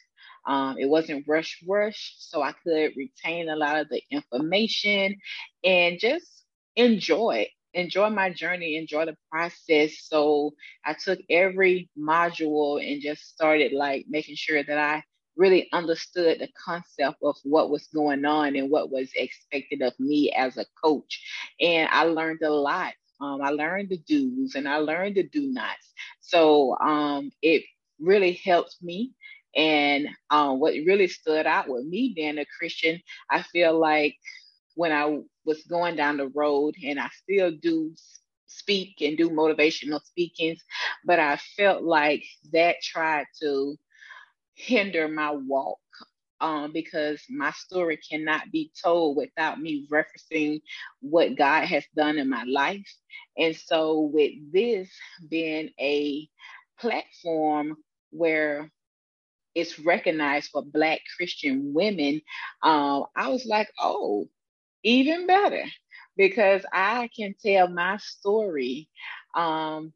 Um, 0.46 0.76
it 0.78 0.86
wasn't 0.88 1.26
rush 1.28 1.62
rush, 1.68 2.14
so 2.18 2.42
I 2.42 2.52
could 2.64 2.92
retain 2.96 3.48
a 3.48 3.56
lot 3.56 3.78
of 3.80 3.88
the 3.88 4.02
information 4.10 5.16
and 5.64 5.98
just 6.00 6.44
enjoy 6.76 7.46
enjoy 7.74 8.10
my 8.10 8.30
journey, 8.30 8.76
enjoy 8.76 9.06
the 9.06 9.16
process. 9.30 9.98
So 10.00 10.54
I 10.84 10.94
took 10.94 11.20
every 11.30 11.90
module 11.98 12.82
and 12.82 13.02
just 13.02 13.28
started 13.28 13.72
like 13.72 14.06
making 14.08 14.36
sure 14.36 14.62
that 14.62 14.78
I 14.78 15.02
really 15.36 15.68
understood 15.72 16.40
the 16.40 16.48
concept 16.62 17.18
of 17.22 17.36
what 17.44 17.70
was 17.70 17.86
going 17.88 18.24
on 18.24 18.56
and 18.56 18.70
what 18.70 18.90
was 18.90 19.10
expected 19.14 19.82
of 19.82 19.98
me 19.98 20.32
as 20.32 20.56
a 20.56 20.66
coach. 20.82 21.22
And 21.60 21.88
I 21.90 22.04
learned 22.04 22.42
a 22.42 22.52
lot. 22.52 22.94
Um, 23.20 23.40
I 23.42 23.50
learned 23.50 23.88
the 23.88 23.98
do's 23.98 24.54
and 24.56 24.68
I 24.68 24.78
learned 24.78 25.14
the 25.16 25.22
do 25.22 25.46
nots. 25.52 25.92
So 26.20 26.76
um, 26.78 27.30
it 27.40 27.62
really 28.00 28.32
helped 28.44 28.76
me. 28.82 29.12
And 29.54 30.08
um, 30.30 30.60
what 30.60 30.74
really 30.86 31.08
stood 31.08 31.46
out 31.46 31.68
with 31.68 31.84
me 31.84 32.12
being 32.16 32.38
a 32.38 32.46
Christian, 32.58 33.00
I 33.30 33.42
feel 33.42 33.78
like 33.78 34.16
when 34.74 34.92
I 34.92 35.20
was 35.44 35.62
going 35.64 35.96
down 35.96 36.16
the 36.16 36.28
road, 36.28 36.74
and 36.84 36.98
I 37.00 37.08
still 37.22 37.50
do 37.50 37.92
speak 38.46 39.00
and 39.00 39.16
do 39.16 39.30
motivational 39.30 40.02
speakings, 40.04 40.62
but 41.04 41.18
I 41.18 41.38
felt 41.56 41.82
like 41.82 42.24
that 42.52 42.76
tried 42.82 43.26
to 43.40 43.76
hinder 44.54 45.08
my 45.08 45.30
walk 45.32 45.78
um, 46.40 46.72
because 46.72 47.22
my 47.30 47.52
story 47.52 47.96
cannot 47.98 48.50
be 48.50 48.72
told 48.82 49.16
without 49.16 49.60
me 49.60 49.86
referencing 49.90 50.60
what 51.00 51.36
God 51.36 51.64
has 51.66 51.84
done 51.96 52.18
in 52.18 52.28
my 52.28 52.44
life. 52.44 52.86
And 53.38 53.56
so, 53.56 54.10
with 54.12 54.32
this 54.52 54.90
being 55.30 55.70
a 55.80 56.28
platform 56.78 57.76
where 58.10 58.70
it's 59.54 59.78
recognized 59.78 60.50
for 60.50 60.62
Black 60.62 61.00
Christian 61.16 61.72
women, 61.74 62.20
um, 62.62 63.04
I 63.16 63.28
was 63.28 63.46
like, 63.46 63.70
oh, 63.80 64.28
even 64.84 65.26
better 65.26 65.64
because 66.16 66.64
I 66.72 67.08
can 67.16 67.34
tell 67.44 67.68
my 67.68 67.98
story 67.98 68.88
um, 69.34 69.92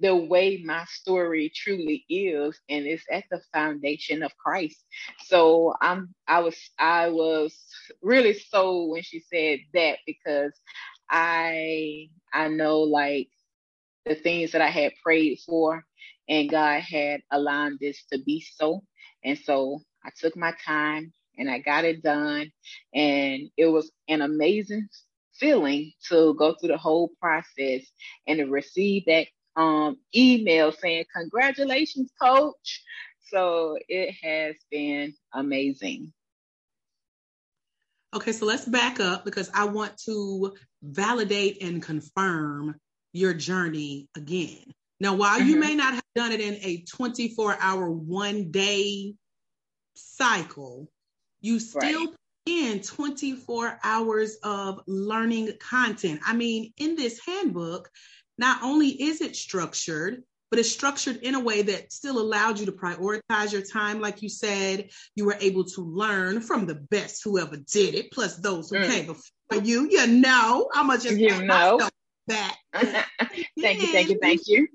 the 0.00 0.14
way 0.14 0.62
my 0.64 0.84
story 0.86 1.52
truly 1.54 2.04
is, 2.10 2.60
and 2.68 2.86
it's 2.86 3.04
at 3.10 3.24
the 3.30 3.40
foundation 3.54 4.22
of 4.22 4.36
Christ. 4.36 4.84
So 5.26 5.74
I'm 5.80 6.14
I 6.28 6.40
was 6.40 6.58
I 6.78 7.10
was 7.10 7.56
really 8.02 8.34
sold 8.34 8.90
when 8.92 9.02
she 9.02 9.20
said 9.20 9.60
that 9.74 9.98
because 10.06 10.52
I 11.10 12.08
I 12.32 12.48
know 12.48 12.80
like 12.80 13.28
the 14.06 14.14
things 14.14 14.52
that 14.52 14.62
I 14.62 14.68
had 14.68 14.92
prayed 15.02 15.38
for 15.46 15.84
and 16.28 16.50
God 16.50 16.80
had 16.82 17.20
allowed 17.32 17.74
this 17.80 18.04
to 18.12 18.18
be 18.24 18.44
so. 18.56 18.82
And 19.24 19.38
so 19.38 19.80
I 20.04 20.10
took 20.18 20.36
my 20.36 20.54
time 20.64 21.12
and 21.38 21.50
I 21.50 21.58
got 21.58 21.84
it 21.84 22.02
done. 22.02 22.50
And 22.94 23.50
it 23.56 23.66
was 23.66 23.90
an 24.08 24.22
amazing 24.22 24.88
feeling 25.34 25.92
to 26.08 26.34
go 26.34 26.54
through 26.54 26.70
the 26.70 26.78
whole 26.78 27.10
process 27.20 27.82
and 28.26 28.38
to 28.38 28.44
receive 28.44 29.04
that 29.06 29.26
um, 29.56 29.98
email 30.14 30.72
saying, 30.72 31.04
Congratulations, 31.14 32.10
coach. 32.20 32.82
So 33.30 33.76
it 33.88 34.14
has 34.22 34.54
been 34.70 35.14
amazing. 35.32 36.12
Okay, 38.14 38.32
so 38.32 38.46
let's 38.46 38.64
back 38.64 39.00
up 39.00 39.24
because 39.24 39.50
I 39.52 39.64
want 39.64 39.96
to 40.06 40.54
validate 40.82 41.62
and 41.62 41.82
confirm 41.82 42.76
your 43.12 43.34
journey 43.34 44.08
again. 44.16 44.62
Now, 45.00 45.14
while 45.14 45.38
mm-hmm. 45.38 45.48
you 45.48 45.56
may 45.58 45.74
not 45.74 45.94
have 45.94 46.04
done 46.14 46.32
it 46.32 46.40
in 46.40 46.54
a 46.62 46.84
24 46.84 47.56
hour, 47.60 47.90
one 47.90 48.50
day 48.50 49.14
cycle, 49.94 50.88
you 51.46 51.60
still 51.60 51.80
right. 51.80 52.08
put 52.08 52.16
in 52.46 52.80
24 52.80 53.78
hours 53.82 54.36
of 54.42 54.80
learning 54.86 55.52
content. 55.60 56.20
I 56.26 56.34
mean, 56.34 56.72
in 56.76 56.96
this 56.96 57.20
handbook, 57.24 57.88
not 58.36 58.62
only 58.62 58.88
is 58.88 59.20
it 59.20 59.36
structured, 59.36 60.22
but 60.50 60.60
it's 60.60 60.70
structured 60.70 61.16
in 61.16 61.34
a 61.34 61.40
way 61.40 61.62
that 61.62 61.92
still 61.92 62.18
allowed 62.20 62.58
you 62.58 62.66
to 62.66 62.72
prioritize 62.72 63.52
your 63.52 63.62
time. 63.62 64.00
Like 64.00 64.22
you 64.22 64.28
said, 64.28 64.90
you 65.14 65.24
were 65.24 65.36
able 65.40 65.64
to 65.64 65.80
learn 65.80 66.40
from 66.40 66.66
the 66.66 66.74
best 66.74 67.24
whoever 67.24 67.56
did 67.56 67.94
it, 67.94 68.12
plus 68.12 68.36
those 68.36 68.70
who 68.70 68.76
mm. 68.76 68.86
came 68.86 69.06
before 69.06 69.64
you. 69.64 69.88
You 69.90 70.06
know, 70.06 70.68
I'm 70.74 70.88
gonna 70.88 71.00
just 71.00 71.16
you 71.16 71.42
know 71.44 71.80
that. 72.28 72.56
thank 72.74 73.82
you, 73.82 73.86
thank 73.92 74.08
you, 74.08 74.18
thank 74.20 74.40
you 74.46 74.68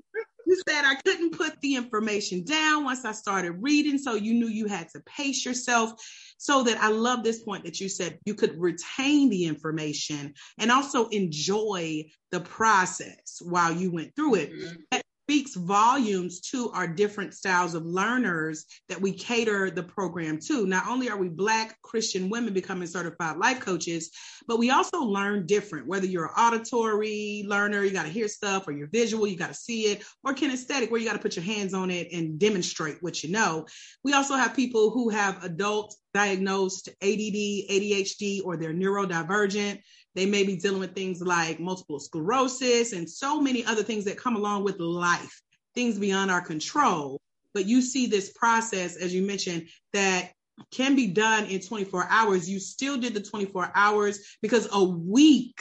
you 0.52 0.62
said 0.68 0.84
I 0.84 0.96
couldn't 0.96 1.38
put 1.38 1.60
the 1.62 1.76
information 1.76 2.44
down 2.44 2.84
once 2.84 3.06
I 3.06 3.14
started 3.14 3.54
reading. 3.62 3.98
So 3.98 4.16
you 4.16 4.34
knew 4.34 4.48
you 4.48 4.68
had 4.68 4.90
to 4.90 5.00
pace 5.02 5.46
yourself. 5.46 5.94
So 6.38 6.64
that 6.64 6.82
I 6.82 6.90
love 6.90 7.24
this 7.24 7.44
point 7.44 7.66
that 7.66 7.80
you 7.80 7.88
said 7.88 8.18
you 8.26 8.34
could 8.34 8.60
retain 8.60 9.30
the 9.30 9.46
information 9.46 10.34
and 10.58 10.72
also 10.72 11.08
enjoy 11.10 12.06
the 12.32 12.40
process 12.40 13.40
while 13.42 13.72
you 13.72 13.92
went 13.92 14.16
through 14.16 14.36
it. 14.36 14.52
Mm-hmm 14.52 15.01
speaks 15.32 15.56
volumes 15.56 16.42
to 16.42 16.70
our 16.72 16.86
different 16.86 17.34
styles 17.34 17.74
of 17.74 17.86
learners 17.86 18.66
that 18.90 19.00
we 19.00 19.14
cater 19.14 19.72
the 19.72 19.82
program 19.82 20.38
to. 20.38 20.66
Not 20.66 20.90
only 20.90 21.10
are 21.10 21.16
we 21.16 21.30
Black 21.30 21.82
Christian 21.82 22.30
women 22.30 22.54
becoming 22.54 22.86
certified 22.86 23.38
life 23.38 23.62
coaches, 23.62 24.12
but 24.46 24.60
we 24.60 24.72
also 24.72 25.00
learn 25.00 25.46
different. 25.46 25.88
Whether 25.88 26.06
you're 26.06 26.26
an 26.26 26.34
auditory 26.38 27.46
learner, 27.48 27.86
you 27.86 27.92
got 27.92 28.04
to 28.04 28.12
hear 28.12 28.28
stuff, 28.28 28.68
or 28.68 28.74
you're 28.74 28.90
visual, 28.92 29.26
you 29.26 29.38
got 29.38 29.48
to 29.48 29.54
see 29.54 29.84
it, 29.84 30.04
or 30.26 30.34
kinesthetic, 30.34 30.92
where 30.92 31.00
you 31.00 31.08
got 31.08 31.14
to 31.14 31.20
put 31.20 31.38
your 31.38 31.46
hands 31.46 31.74
on 31.74 31.92
it 31.92 32.12
and 32.12 32.38
demonstrate 32.38 32.98
what 33.00 33.24
you 33.24 33.32
know. 33.32 33.66
We 34.04 34.12
also 34.12 34.36
have 34.36 34.54
people 34.54 34.90
who 34.90 35.08
have 35.12 35.46
adult 35.46 35.96
diagnosed 36.14 36.90
ADD, 37.02 37.70
ADHD, 37.72 38.42
or 38.44 38.58
they're 38.58 38.74
neurodivergent. 38.74 39.80
They 40.16 40.26
may 40.26 40.44
be 40.44 40.58
dealing 40.58 40.80
with 40.80 40.96
things 40.96 41.22
like 41.22 41.60
multiple 41.60 42.00
sclerosis 42.00 42.94
and 42.94 43.10
so 43.10 43.40
many 43.42 43.66
other 43.66 43.84
things 43.84 44.06
that 44.06 44.18
come 44.18 44.36
along 44.36 44.64
with 44.64 44.80
life, 44.80 45.42
things 45.74 45.98
beyond 45.98 46.32
our 46.32 46.42
control. 46.42 47.20
But 47.54 47.66
you 47.66 47.82
see 47.82 48.08
this 48.08 48.32
process, 48.32 48.98
as 48.98 49.14
you 49.14 49.24
mentioned, 49.24 49.68
that 49.94 50.32
can 50.72 50.96
be 50.96 51.08
done 51.08 51.46
in 51.46 51.62
24 51.62 52.08
hours. 52.10 52.50
You 52.50 52.60
still 52.60 52.98
did 52.98 53.14
the 53.14 53.22
24 53.22 53.72
hours 53.74 54.20
because 54.42 54.68
a 54.72 54.84
week, 54.84 55.60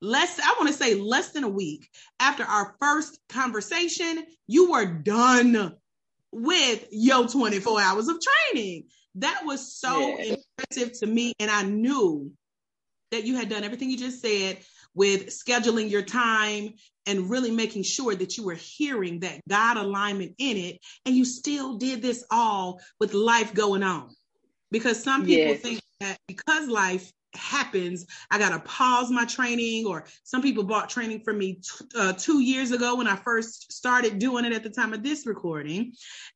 less, 0.00 0.38
I 0.38 0.54
want 0.58 0.68
to 0.68 0.74
say 0.74 0.94
less 0.94 1.30
than 1.30 1.44
a 1.44 1.48
week 1.48 1.88
after 2.20 2.44
our 2.44 2.76
first 2.80 3.18
conversation, 3.28 4.24
you 4.46 4.72
were 4.72 4.86
done 4.86 5.74
with 6.32 6.86
your 6.90 7.28
24 7.28 7.80
hours 7.80 8.08
of 8.08 8.18
training. 8.20 8.84
That 9.16 9.42
was 9.44 9.72
so 9.72 10.18
yeah. 10.18 10.36
impressive 10.58 10.98
to 11.00 11.06
me. 11.06 11.32
And 11.38 11.50
I 11.50 11.62
knew 11.62 12.32
that 13.14 13.24
you 13.24 13.36
had 13.36 13.48
done 13.48 13.62
everything 13.62 13.90
you 13.90 13.96
just 13.96 14.20
said 14.20 14.58
with 14.94 15.28
scheduling 15.28 15.88
your 15.88 16.02
time 16.02 16.74
and 17.06 17.30
really 17.30 17.50
making 17.50 17.82
sure 17.84 18.14
that 18.14 18.36
you 18.36 18.44
were 18.44 18.54
hearing 18.54 19.20
that 19.20 19.40
God 19.48 19.76
alignment 19.76 20.34
in 20.38 20.56
it. 20.56 20.78
And 21.06 21.14
you 21.14 21.24
still 21.24 21.76
did 21.76 22.02
this 22.02 22.24
all 22.30 22.80
with 22.98 23.14
life 23.14 23.54
going 23.54 23.82
on. 23.82 24.10
Because 24.70 25.02
some 25.02 25.22
people 25.22 25.44
yes. 25.44 25.60
think 25.60 25.80
that 26.00 26.18
because 26.26 26.68
life 26.68 27.12
happens, 27.36 28.06
I 28.30 28.38
got 28.38 28.50
to 28.50 28.58
pause 28.60 29.10
my 29.10 29.24
training, 29.24 29.86
or 29.86 30.04
some 30.22 30.42
people 30.42 30.64
bought 30.64 30.88
training 30.88 31.20
from 31.20 31.38
me 31.38 31.54
t- 31.54 31.84
uh, 31.96 32.12
two 32.12 32.40
years 32.40 32.70
ago 32.70 32.96
when 32.96 33.06
I 33.06 33.16
first 33.16 33.72
started 33.72 34.18
doing 34.18 34.44
it 34.44 34.52
at 34.52 34.62
the 34.62 34.70
time 34.70 34.92
of 34.92 35.02
this 35.02 35.26
recording, 35.26 35.92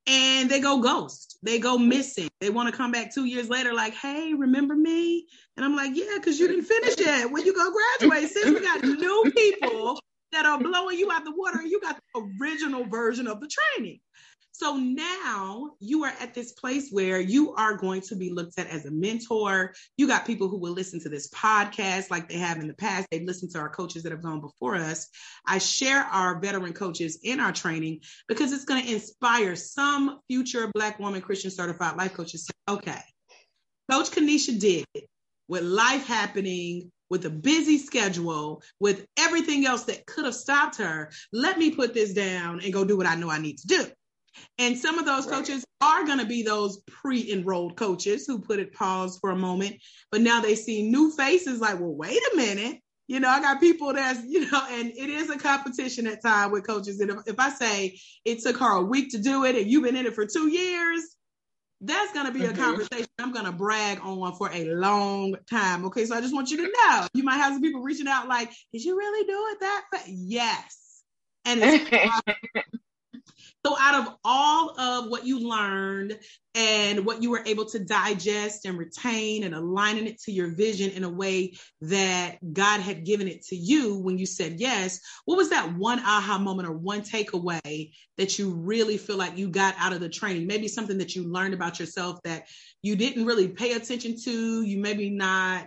and 0.07 0.51
they 0.51 0.61
go 0.61 0.81
ghost, 0.81 1.39
they 1.43 1.59
go 1.59 1.79
missing. 1.79 2.29
They 2.41 2.51
want 2.51 2.71
to 2.71 2.77
come 2.77 2.93
back 2.93 3.13
two 3.13 3.25
years 3.25 3.49
later, 3.49 3.75
like, 3.75 3.95
hey, 3.95 4.35
remember 4.35 4.75
me? 4.75 5.27
And 5.57 5.65
I'm 5.65 5.75
like, 5.75 5.93
yeah, 5.95 6.15
because 6.17 6.39
you 6.39 6.49
didn't 6.49 6.65
finish 6.65 6.99
yet. 6.99 7.31
When 7.31 7.45
you 7.45 7.55
go 7.55 7.73
graduate, 7.73 8.31
since 8.31 8.47
we 8.47 8.61
got 8.61 8.83
new 8.83 9.33
people 9.35 10.01
that 10.33 10.47
are 10.47 10.59
blowing 10.59 10.99
you 10.99 11.11
out 11.11 11.25
the 11.25 11.35
water, 11.35 11.63
you 11.63 11.81
got 11.81 11.99
the 12.15 12.31
original 12.41 12.85
version 12.85 13.27
of 13.27 13.41
the 13.41 13.49
training. 13.49 14.01
So 14.59 14.77
now 14.77 15.77
you 15.79 16.03
are 16.03 16.13
at 16.19 16.35
this 16.35 16.51
place 16.51 16.91
where 16.91 17.21
you 17.21 17.55
are 17.55 17.77
going 17.77 18.01
to 18.01 18.17
be 18.17 18.31
looked 18.31 18.59
at 18.59 18.67
as 18.67 18.87
a 18.87 18.91
mentor. 18.91 19.73
You 19.97 20.09
got 20.09 20.27
people 20.27 20.49
who 20.49 20.59
will 20.59 20.73
listen 20.73 20.99
to 21.03 21.09
this 21.09 21.29
podcast 21.29 22.11
like 22.11 22.29
they 22.29 22.39
have 22.39 22.59
in 22.59 22.67
the 22.67 22.75
past. 22.75 23.07
They've 23.09 23.23
listened 23.23 23.53
to 23.53 23.61
our 23.61 23.69
coaches 23.69 24.03
that 24.03 24.11
have 24.11 24.21
gone 24.21 24.41
before 24.41 24.75
us. 24.75 25.07
I 25.47 25.59
share 25.59 26.01
our 26.01 26.41
veteran 26.41 26.73
coaches 26.73 27.21
in 27.23 27.39
our 27.39 27.53
training 27.53 28.01
because 28.27 28.51
it's 28.51 28.65
going 28.65 28.83
to 28.83 28.93
inspire 28.93 29.55
some 29.55 30.19
future 30.27 30.69
Black 30.75 30.99
woman 30.99 31.21
Christian 31.21 31.53
certified 31.53 31.97
life 31.97 32.15
coaches. 32.15 32.47
Say, 32.47 32.75
okay, 32.75 33.01
Coach 33.89 34.11
Kanisha 34.11 34.59
did 34.59 34.85
it 34.93 35.05
with 35.47 35.63
life 35.63 36.05
happening, 36.05 36.91
with 37.11 37.25
a 37.27 37.31
busy 37.31 37.79
schedule, 37.79 38.65
with 38.81 39.07
everything 39.17 39.67
else 39.67 39.85
that 39.85 40.05
could 40.05 40.25
have 40.25 40.35
stopped 40.35 40.79
her. 40.79 41.13
Let 41.33 41.59
me 41.59 41.71
put 41.71 41.95
this 41.95 42.13
down 42.13 42.61
and 42.61 42.73
go 42.73 42.85
do 42.85 42.97
what 42.97 43.07
I 43.07 43.15
know 43.15 43.31
I 43.31 43.39
need 43.39 43.59
to 43.59 43.67
do. 43.69 43.87
And 44.59 44.77
some 44.77 44.99
of 44.99 45.07
those 45.07 45.27
right. 45.27 45.37
coaches 45.37 45.65
are 45.81 46.05
going 46.05 46.19
to 46.19 46.27
be 46.27 46.43
those 46.43 46.81
pre 46.87 47.31
enrolled 47.33 47.77
coaches 47.77 48.27
who 48.27 48.41
put 48.41 48.59
it 48.59 48.73
pause 48.73 49.19
for 49.21 49.31
a 49.31 49.37
moment, 49.37 49.77
but 50.11 50.21
now 50.21 50.41
they 50.41 50.55
see 50.55 50.91
new 50.91 51.11
faces 51.13 51.61
like, 51.61 51.79
well, 51.79 51.95
wait 51.95 52.21
a 52.33 52.37
minute. 52.37 52.81
You 53.07 53.21
know, 53.21 53.29
I 53.29 53.41
got 53.41 53.61
people 53.61 53.93
that's, 53.95 54.23
you 54.27 54.51
know, 54.51 54.67
and 54.71 54.91
it 54.91 55.09
is 55.09 55.31
a 55.31 55.39
competition 55.39 56.07
at 56.07 56.23
time 56.23 56.51
with 56.51 56.67
coaches. 56.67 57.01
And 57.01 57.11
if, 57.11 57.19
if 57.27 57.39
I 57.39 57.49
say 57.51 57.99
it 58.25 58.43
took 58.43 58.59
her 58.59 58.77
a 58.77 58.83
week 58.83 59.13
to 59.13 59.19
do 59.19 59.45
it 59.45 59.57
and 59.57 59.67
you've 59.67 59.85
been 59.85 59.97
in 59.97 60.05
it 60.05 60.15
for 60.15 60.27
two 60.27 60.49
years, 60.49 61.03
that's 61.81 62.13
going 62.13 62.27
to 62.27 62.33
be 62.33 62.41
mm-hmm. 62.41 62.61
a 62.61 62.65
conversation 62.65 63.09
I'm 63.19 63.33
going 63.33 63.45
to 63.45 63.53
brag 63.53 64.01
on 64.03 64.35
for 64.35 64.51
a 64.53 64.75
long 64.75 65.37
time. 65.49 65.85
Okay. 65.87 66.05
So 66.05 66.17
I 66.17 66.21
just 66.21 66.35
want 66.35 66.51
you 66.51 66.59
to 66.59 66.65
know 66.65 67.07
you 67.15 67.23
might 67.23 67.37
have 67.37 67.53
some 67.53 67.63
people 67.63 67.83
reaching 67.83 68.09
out 68.09 68.29
like, 68.29 68.51
did 68.73 68.85
you 68.85 68.99
really 68.99 69.27
do 69.27 69.47
it 69.53 69.61
that 69.61 69.85
fast? 69.93 70.09
Yes. 70.09 71.03
And 71.45 71.61
it's 71.63 71.89
So, 73.67 73.77
out 73.79 74.07
of 74.07 74.15
all 74.25 74.79
of 74.79 75.11
what 75.11 75.27
you 75.27 75.49
learned 75.49 76.19
and 76.55 77.05
what 77.05 77.23
you 77.23 77.31
were 77.31 77.43
able 77.45 77.65
to 77.67 77.85
digest 77.85 78.65
and 78.65 78.79
retain 78.79 79.43
and 79.45 79.55
aligning 79.55 80.07
it 80.07 80.21
to 80.23 80.33
your 80.33 80.55
vision 80.55 80.91
in 80.91 81.03
a 81.03 81.09
way 81.09 81.55
that 81.83 82.39
God 82.53 82.81
had 82.81 83.05
given 83.05 83.27
it 83.27 83.43
to 83.47 83.57
you 83.57 83.99
when 83.99 84.17
you 84.17 84.27
said 84.27 84.61
yes, 84.61 85.01
what 85.25 85.37
was 85.37 85.51
that 85.51 85.75
one 85.77 85.99
aha 85.99 86.39
moment 86.39 86.69
or 86.69 86.73
one 86.73 87.03
takeaway 87.03 87.91
that 88.17 88.39
you 88.39 88.55
really 88.55 88.97
feel 88.97 89.17
like 89.17 89.37
you 89.37 89.49
got 89.49 89.75
out 89.77 89.93
of 89.93 90.01
the 90.01 90.09
training? 90.09 90.47
Maybe 90.47 90.69
something 90.69 90.99
that 90.99 91.17
you 91.17 91.25
learned 91.25 91.55
about 91.55 91.81
yourself 91.81 92.21
that 92.23 92.45
you 92.83 92.95
didn't 92.95 93.27
really 93.27 93.49
pay 93.49 93.73
attention 93.73 94.17
to, 94.25 94.63
you 94.63 94.79
maybe 94.79 95.11
not 95.11 95.67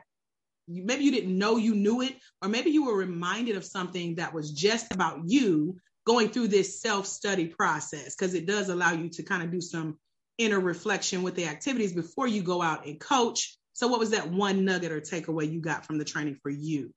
maybe 0.67 1.03
you 1.03 1.11
didn't 1.11 1.37
know 1.37 1.57
you 1.57 1.75
knew 1.75 2.01
it, 2.01 2.15
or 2.41 2.47
maybe 2.47 2.71
you 2.71 2.85
were 2.85 2.95
reminded 2.95 3.57
of 3.57 3.65
something 3.65 4.15
that 4.15 4.33
was 4.33 4.51
just 4.51 4.93
about 4.93 5.19
you 5.25 5.75
going 6.05 6.29
through 6.29 6.47
this 6.47 6.81
self 6.81 7.05
study 7.05 7.47
process, 7.47 8.15
because 8.15 8.33
it 8.33 8.45
does 8.45 8.69
allow 8.69 8.93
you 8.93 9.09
to 9.09 9.23
kind 9.23 9.43
of 9.43 9.51
do 9.51 9.61
some 9.61 9.97
inner 10.37 10.59
reflection 10.59 11.23
with 11.23 11.35
the 11.35 11.47
activities 11.47 11.93
before 11.93 12.27
you 12.27 12.41
go 12.41 12.61
out 12.61 12.85
and 12.85 12.99
coach. 12.99 13.57
So, 13.73 13.87
what 13.87 13.99
was 13.99 14.11
that 14.11 14.29
one 14.29 14.65
nugget 14.65 14.91
or 14.91 15.01
takeaway 15.01 15.51
you 15.51 15.61
got 15.61 15.85
from 15.85 15.97
the 15.97 16.05
training 16.05 16.37
for 16.41 16.49
you? 16.49 16.93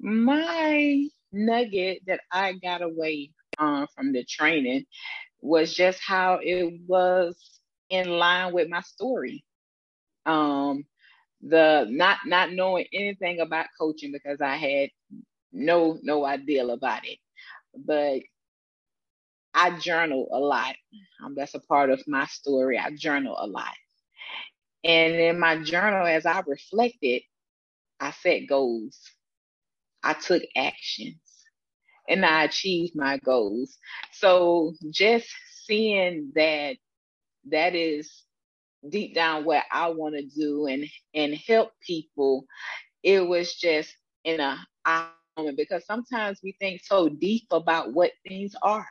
My 0.00 1.06
nugget 1.32 2.02
that 2.06 2.20
I 2.32 2.52
got 2.54 2.82
away 2.82 3.32
uh, 3.58 3.86
from 3.94 4.12
the 4.12 4.24
training 4.24 4.86
was 5.40 5.72
just 5.74 6.00
how 6.04 6.40
it 6.42 6.80
was 6.86 7.36
in 7.90 8.08
line 8.08 8.52
with 8.52 8.68
my 8.68 8.80
story. 8.80 9.44
Um, 10.26 10.84
the 11.40 11.86
not 11.88 12.18
not 12.26 12.52
knowing 12.52 12.86
anything 12.92 13.40
about 13.40 13.66
coaching 13.78 14.12
because 14.12 14.40
I 14.40 14.56
had 14.56 14.90
no 15.52 15.98
no 16.02 16.24
idea 16.24 16.66
about 16.66 17.06
it. 17.06 17.18
But 17.76 18.20
I 19.54 19.78
journal 19.78 20.28
a 20.32 20.38
lot. 20.38 20.76
Um, 21.24 21.34
that's 21.34 21.54
a 21.54 21.60
part 21.60 21.90
of 21.90 22.02
my 22.06 22.26
story. 22.26 22.78
I 22.78 22.90
journal 22.94 23.36
a 23.38 23.46
lot. 23.46 23.74
And 24.84 25.14
in 25.14 25.38
my 25.40 25.62
journal, 25.62 26.06
as 26.06 26.26
I 26.26 26.40
reflected, 26.46 27.22
I 28.00 28.12
set 28.12 28.46
goals. 28.48 29.00
I 30.02 30.14
took 30.14 30.42
actions 30.56 31.18
and 32.08 32.24
I 32.24 32.44
achieved 32.44 32.94
my 32.96 33.18
goals. 33.18 33.78
So 34.12 34.74
just 34.90 35.28
seeing 35.64 36.32
that 36.34 36.76
that 37.50 37.74
is 37.74 38.24
deep 38.88 39.14
down 39.14 39.44
what 39.44 39.64
I 39.72 39.88
want 39.90 40.14
to 40.16 40.24
do 40.24 40.66
and 40.66 40.84
and 41.14 41.34
help 41.34 41.72
people, 41.86 42.46
it 43.02 43.26
was 43.26 43.54
just 43.54 43.94
in 44.24 44.40
a 44.40 44.58
because 45.56 45.86
sometimes 45.86 46.40
we 46.42 46.56
think 46.60 46.82
so 46.84 47.08
deep 47.08 47.46
about 47.52 47.92
what 47.94 48.12
things 48.26 48.54
are. 48.62 48.86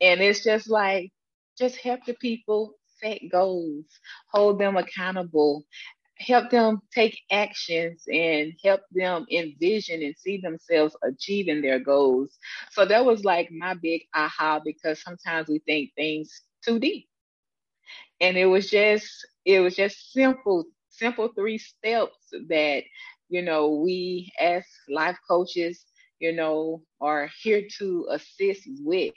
And 0.00 0.20
it's 0.20 0.44
just 0.44 0.70
like 0.70 1.10
just 1.58 1.78
help 1.78 2.04
the 2.06 2.14
people 2.14 2.74
set 3.00 3.20
goals, 3.30 3.86
hold 4.32 4.60
them 4.60 4.76
accountable, 4.76 5.64
help 6.18 6.50
them 6.50 6.80
take 6.94 7.20
actions 7.30 8.04
and 8.12 8.54
help 8.64 8.82
them 8.92 9.26
envision 9.32 10.02
and 10.02 10.16
see 10.18 10.38
themselves 10.40 10.96
achieving 11.04 11.62
their 11.62 11.80
goals. 11.80 12.38
So 12.72 12.86
that 12.86 13.04
was 13.04 13.24
like 13.24 13.50
my 13.52 13.74
big 13.74 14.02
aha 14.14 14.60
because 14.64 15.02
sometimes 15.02 15.48
we 15.48 15.60
think 15.60 15.92
things 15.96 16.42
too 16.64 16.78
deep 16.80 17.04
and 18.20 18.36
it 18.36 18.46
was 18.46 18.70
just 18.70 19.26
it 19.44 19.60
was 19.60 19.76
just 19.76 20.12
simple 20.12 20.64
simple 20.90 21.28
three 21.36 21.58
steps 21.58 22.16
that 22.48 22.82
you 23.28 23.42
know 23.42 23.70
we 23.70 24.30
as 24.40 24.64
life 24.88 25.18
coaches 25.28 25.84
you 26.20 26.32
know 26.32 26.82
are 27.00 27.30
here 27.42 27.62
to 27.78 28.06
assist 28.10 28.62
with 28.80 29.14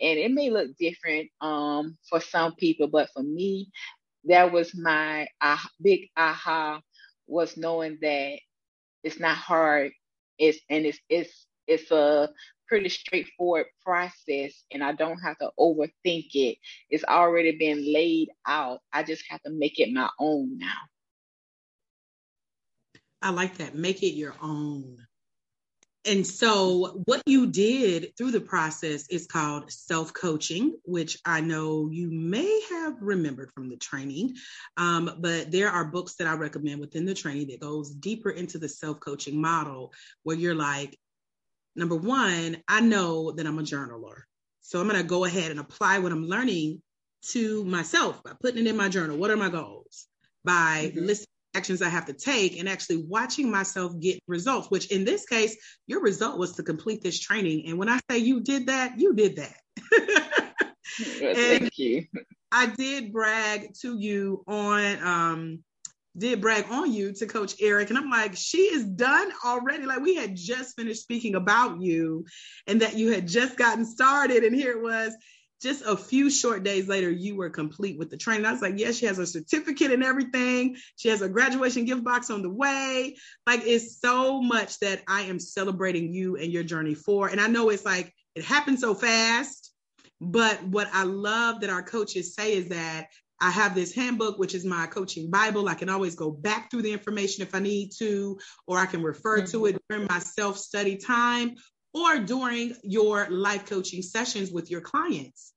and 0.00 0.18
it 0.18 0.30
may 0.32 0.50
look 0.50 0.68
different 0.78 1.28
um 1.40 1.96
for 2.08 2.20
some 2.20 2.54
people 2.56 2.88
but 2.88 3.08
for 3.14 3.22
me 3.22 3.68
that 4.24 4.52
was 4.52 4.74
my 4.76 5.26
uh, 5.40 5.58
big 5.82 6.02
aha 6.16 6.80
was 7.26 7.56
knowing 7.56 7.98
that 8.02 8.38
it's 9.04 9.20
not 9.20 9.36
hard 9.36 9.92
it's 10.38 10.58
and 10.70 10.86
it's 10.86 10.98
it's 11.08 11.46
it's 11.66 11.90
a 11.90 12.28
pretty 12.68 12.88
straightforward 12.88 13.66
process 13.84 14.64
and 14.72 14.84
I 14.84 14.92
don't 14.92 15.18
have 15.20 15.38
to 15.38 15.50
overthink 15.58 16.28
it. 16.34 16.58
It's 16.90 17.04
already 17.04 17.56
been 17.58 17.92
laid 17.92 18.28
out. 18.46 18.80
I 18.92 19.02
just 19.02 19.24
have 19.30 19.42
to 19.42 19.50
make 19.50 19.78
it 19.80 19.92
my 19.92 20.08
own 20.20 20.58
now. 20.58 20.97
I 23.20 23.30
like 23.30 23.58
that. 23.58 23.74
Make 23.74 24.02
it 24.02 24.14
your 24.14 24.34
own. 24.40 24.96
And 26.04 26.26
so, 26.26 27.02
what 27.04 27.22
you 27.26 27.48
did 27.48 28.16
through 28.16 28.30
the 28.30 28.40
process 28.40 29.08
is 29.08 29.26
called 29.26 29.70
self 29.70 30.14
coaching, 30.14 30.78
which 30.84 31.18
I 31.24 31.40
know 31.40 31.90
you 31.90 32.10
may 32.10 32.62
have 32.70 32.94
remembered 33.00 33.50
from 33.54 33.68
the 33.68 33.76
training. 33.76 34.36
Um, 34.76 35.18
but 35.18 35.50
there 35.50 35.68
are 35.70 35.84
books 35.84 36.14
that 36.14 36.28
I 36.28 36.34
recommend 36.34 36.80
within 36.80 37.04
the 37.04 37.14
training 37.14 37.48
that 37.48 37.60
goes 37.60 37.90
deeper 37.90 38.30
into 38.30 38.58
the 38.58 38.68
self 38.68 39.00
coaching 39.00 39.40
model, 39.40 39.92
where 40.22 40.36
you're 40.36 40.54
like, 40.54 40.96
Number 41.78 41.94
one, 41.94 42.56
I 42.66 42.80
know 42.80 43.30
that 43.30 43.46
I'm 43.46 43.60
a 43.60 43.62
journaler. 43.62 44.22
So 44.62 44.80
I'm 44.80 44.88
going 44.88 45.00
to 45.00 45.06
go 45.06 45.24
ahead 45.24 45.52
and 45.52 45.60
apply 45.60 46.00
what 46.00 46.10
I'm 46.10 46.26
learning 46.26 46.82
to 47.30 47.64
myself 47.64 48.20
by 48.24 48.32
putting 48.42 48.66
it 48.66 48.68
in 48.68 48.76
my 48.76 48.88
journal. 48.88 49.16
What 49.16 49.30
are 49.30 49.36
my 49.36 49.48
goals? 49.48 50.06
By 50.44 50.90
mm-hmm. 50.92 51.06
listing 51.06 51.28
actions 51.54 51.82
I 51.82 51.88
have 51.88 52.06
to 52.06 52.12
take 52.12 52.58
and 52.58 52.68
actually 52.68 53.04
watching 53.08 53.50
myself 53.50 53.98
get 54.00 54.20
results, 54.26 54.70
which 54.70 54.90
in 54.90 55.04
this 55.04 55.26
case, 55.26 55.56
your 55.86 56.00
result 56.00 56.38
was 56.38 56.52
to 56.56 56.62
complete 56.62 57.02
this 57.02 57.18
training. 57.18 57.66
And 57.66 57.78
when 57.78 57.88
I 57.88 58.00
say 58.10 58.18
you 58.18 58.40
did 58.40 58.66
that, 58.66 58.98
you 58.98 59.14
did 59.14 59.36
that. 59.36 60.52
thank 61.00 61.78
you. 61.78 62.06
I 62.50 62.66
did 62.66 63.12
brag 63.12 63.74
to 63.82 63.98
you 63.98 64.42
on 64.46 65.02
um, 65.02 65.58
did 66.16 66.40
brag 66.40 66.66
on 66.70 66.92
you 66.92 67.12
to 67.12 67.26
Coach 67.26 67.54
Eric. 67.60 67.90
And 67.90 67.98
I'm 67.98 68.10
like, 68.10 68.36
she 68.36 68.58
is 68.58 68.84
done 68.84 69.30
already. 69.44 69.84
Like, 69.84 70.00
we 70.00 70.14
had 70.14 70.34
just 70.34 70.76
finished 70.76 71.02
speaking 71.02 71.34
about 71.34 71.80
you 71.80 72.24
and 72.66 72.82
that 72.82 72.96
you 72.96 73.12
had 73.12 73.28
just 73.28 73.56
gotten 73.56 73.84
started. 73.84 74.44
And 74.44 74.54
here 74.54 74.72
it 74.72 74.82
was 74.82 75.14
just 75.60 75.82
a 75.84 75.96
few 75.96 76.30
short 76.30 76.62
days 76.62 76.86
later, 76.88 77.10
you 77.10 77.36
were 77.36 77.50
complete 77.50 77.98
with 77.98 78.10
the 78.10 78.16
training. 78.16 78.46
I 78.46 78.52
was 78.52 78.62
like, 78.62 78.78
yes, 78.78 78.96
she 78.96 79.06
has 79.06 79.18
a 79.18 79.26
certificate 79.26 79.90
and 79.90 80.04
everything. 80.04 80.76
She 80.96 81.08
has 81.08 81.20
a 81.20 81.28
graduation 81.28 81.84
gift 81.84 82.04
box 82.04 82.30
on 82.30 82.42
the 82.42 82.50
way. 82.50 83.16
Like, 83.46 83.62
it's 83.64 84.00
so 84.00 84.40
much 84.40 84.78
that 84.80 85.02
I 85.08 85.22
am 85.22 85.40
celebrating 85.40 86.12
you 86.12 86.36
and 86.36 86.52
your 86.52 86.62
journey 86.62 86.94
for. 86.94 87.28
And 87.28 87.40
I 87.40 87.48
know 87.48 87.70
it's 87.70 87.84
like, 87.84 88.14
it 88.34 88.44
happened 88.44 88.78
so 88.78 88.94
fast. 88.94 89.72
But 90.20 90.62
what 90.64 90.88
I 90.92 91.04
love 91.04 91.60
that 91.60 91.70
our 91.70 91.82
coaches 91.82 92.34
say 92.34 92.54
is 92.54 92.68
that 92.68 93.08
I 93.40 93.50
have 93.50 93.74
this 93.74 93.94
handbook, 93.94 94.38
which 94.38 94.54
is 94.54 94.64
my 94.64 94.86
coaching 94.86 95.30
Bible. 95.30 95.68
I 95.68 95.74
can 95.74 95.88
always 95.88 96.16
go 96.16 96.30
back 96.30 96.70
through 96.70 96.82
the 96.82 96.92
information 96.92 97.42
if 97.42 97.54
I 97.54 97.60
need 97.60 97.92
to, 97.98 98.38
or 98.66 98.78
I 98.78 98.86
can 98.86 99.02
refer 99.02 99.38
mm-hmm. 99.38 99.50
to 99.52 99.66
it 99.66 99.82
during 99.88 100.06
my 100.08 100.18
self 100.18 100.58
study 100.58 100.96
time 100.96 101.54
or 101.94 102.18
during 102.18 102.74
your 102.82 103.28
life 103.30 103.66
coaching 103.66 104.02
sessions 104.02 104.50
with 104.50 104.70
your 104.70 104.80
clients. 104.80 105.52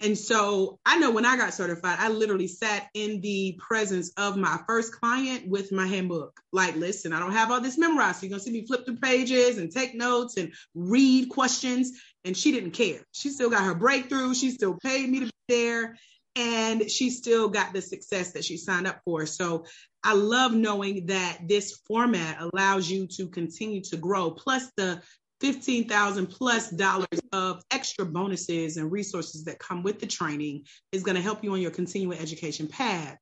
And 0.00 0.16
so 0.16 0.78
I 0.86 0.98
know 0.98 1.10
when 1.10 1.26
I 1.26 1.36
got 1.36 1.54
certified, 1.54 1.98
I 1.98 2.08
literally 2.08 2.46
sat 2.46 2.86
in 2.94 3.20
the 3.20 3.58
presence 3.58 4.12
of 4.16 4.36
my 4.36 4.60
first 4.66 4.92
client 4.92 5.48
with 5.48 5.72
my 5.72 5.86
handbook. 5.86 6.38
Like, 6.52 6.76
listen, 6.76 7.12
I 7.12 7.18
don't 7.18 7.32
have 7.32 7.50
all 7.50 7.60
this 7.60 7.78
memorized. 7.78 8.20
So 8.20 8.26
you're 8.26 8.30
going 8.30 8.40
to 8.40 8.44
see 8.44 8.52
me 8.52 8.64
flip 8.64 8.84
through 8.84 8.98
pages 8.98 9.58
and 9.58 9.72
take 9.72 9.96
notes 9.96 10.36
and 10.36 10.52
read 10.74 11.30
questions. 11.30 12.00
And 12.24 12.36
she 12.36 12.52
didn't 12.52 12.72
care. 12.72 13.00
She 13.10 13.30
still 13.30 13.50
got 13.50 13.64
her 13.64 13.74
breakthrough. 13.74 14.34
She 14.34 14.52
still 14.52 14.74
paid 14.74 15.08
me 15.08 15.20
to 15.20 15.26
be 15.26 15.32
there 15.48 15.96
and 16.36 16.88
she 16.88 17.10
still 17.10 17.48
got 17.48 17.72
the 17.72 17.82
success 17.82 18.32
that 18.32 18.44
she 18.44 18.56
signed 18.56 18.86
up 18.86 19.00
for. 19.04 19.26
So 19.26 19.64
I 20.04 20.14
love 20.14 20.52
knowing 20.52 21.06
that 21.06 21.38
this 21.48 21.80
format 21.88 22.40
allows 22.40 22.88
you 22.88 23.08
to 23.16 23.28
continue 23.28 23.82
to 23.84 23.96
grow, 23.96 24.30
plus 24.30 24.70
the 24.76 25.02
15,000 25.40 26.26
plus 26.26 26.70
dollars 26.70 27.06
of 27.32 27.62
extra 27.70 28.04
bonuses 28.04 28.76
and 28.76 28.90
resources 28.90 29.44
that 29.44 29.58
come 29.58 29.82
with 29.82 30.00
the 30.00 30.06
training 30.06 30.64
is 30.92 31.02
going 31.02 31.16
to 31.16 31.22
help 31.22 31.44
you 31.44 31.52
on 31.52 31.60
your 31.60 31.70
continuing 31.70 32.18
education 32.18 32.66
path. 32.66 33.18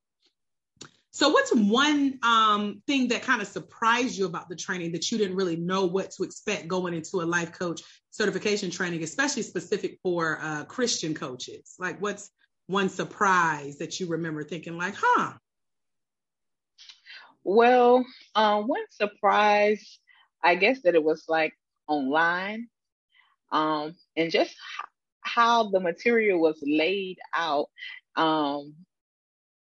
So, 1.10 1.30
what's 1.30 1.50
one 1.54 2.18
um, 2.22 2.82
thing 2.86 3.08
that 3.08 3.22
kind 3.22 3.40
of 3.40 3.48
surprised 3.48 4.18
you 4.18 4.26
about 4.26 4.50
the 4.50 4.56
training 4.56 4.92
that 4.92 5.10
you 5.10 5.16
didn't 5.16 5.36
really 5.36 5.56
know 5.56 5.86
what 5.86 6.10
to 6.12 6.24
expect 6.24 6.68
going 6.68 6.92
into 6.92 7.22
a 7.22 7.24
life 7.24 7.52
coach 7.52 7.80
certification 8.10 8.70
training, 8.70 9.02
especially 9.02 9.42
specific 9.42 9.98
for 10.02 10.38
uh, 10.42 10.64
Christian 10.64 11.14
coaches? 11.14 11.74
Like, 11.78 12.02
what's 12.02 12.30
one 12.66 12.90
surprise 12.90 13.78
that 13.78 13.98
you 13.98 14.08
remember 14.08 14.44
thinking 14.44 14.76
like, 14.76 14.94
huh? 14.98 15.32
Well, 17.44 18.04
uh, 18.34 18.60
one 18.62 18.84
surprise, 18.90 19.98
I 20.42 20.54
guess 20.56 20.82
that 20.82 20.94
it 20.94 21.02
was 21.02 21.24
like 21.28 21.54
online, 21.88 22.68
um, 23.52 23.94
and 24.16 24.30
just 24.30 24.54
how 25.20 25.70
the 25.70 25.80
material 25.80 26.40
was 26.40 26.58
laid 26.62 27.18
out. 27.34 27.68
Um, 28.16 28.74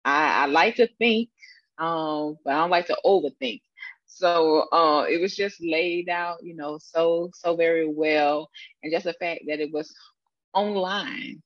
I, 0.05 0.43
I 0.43 0.45
like 0.47 0.75
to 0.77 0.87
think, 0.97 1.29
um, 1.77 2.37
but 2.45 2.53
I 2.53 2.57
don't 2.57 2.69
like 2.69 2.87
to 2.87 2.97
overthink. 3.05 3.61
So 4.05 4.67
uh, 4.71 5.05
it 5.09 5.21
was 5.21 5.35
just 5.35 5.61
laid 5.61 6.09
out, 6.09 6.43
you 6.43 6.55
know, 6.55 6.77
so 6.79 7.31
so 7.33 7.55
very 7.55 7.87
well, 7.87 8.49
and 8.83 8.91
just 8.91 9.05
the 9.05 9.13
fact 9.13 9.41
that 9.47 9.59
it 9.59 9.71
was 9.73 9.93
online 10.53 11.41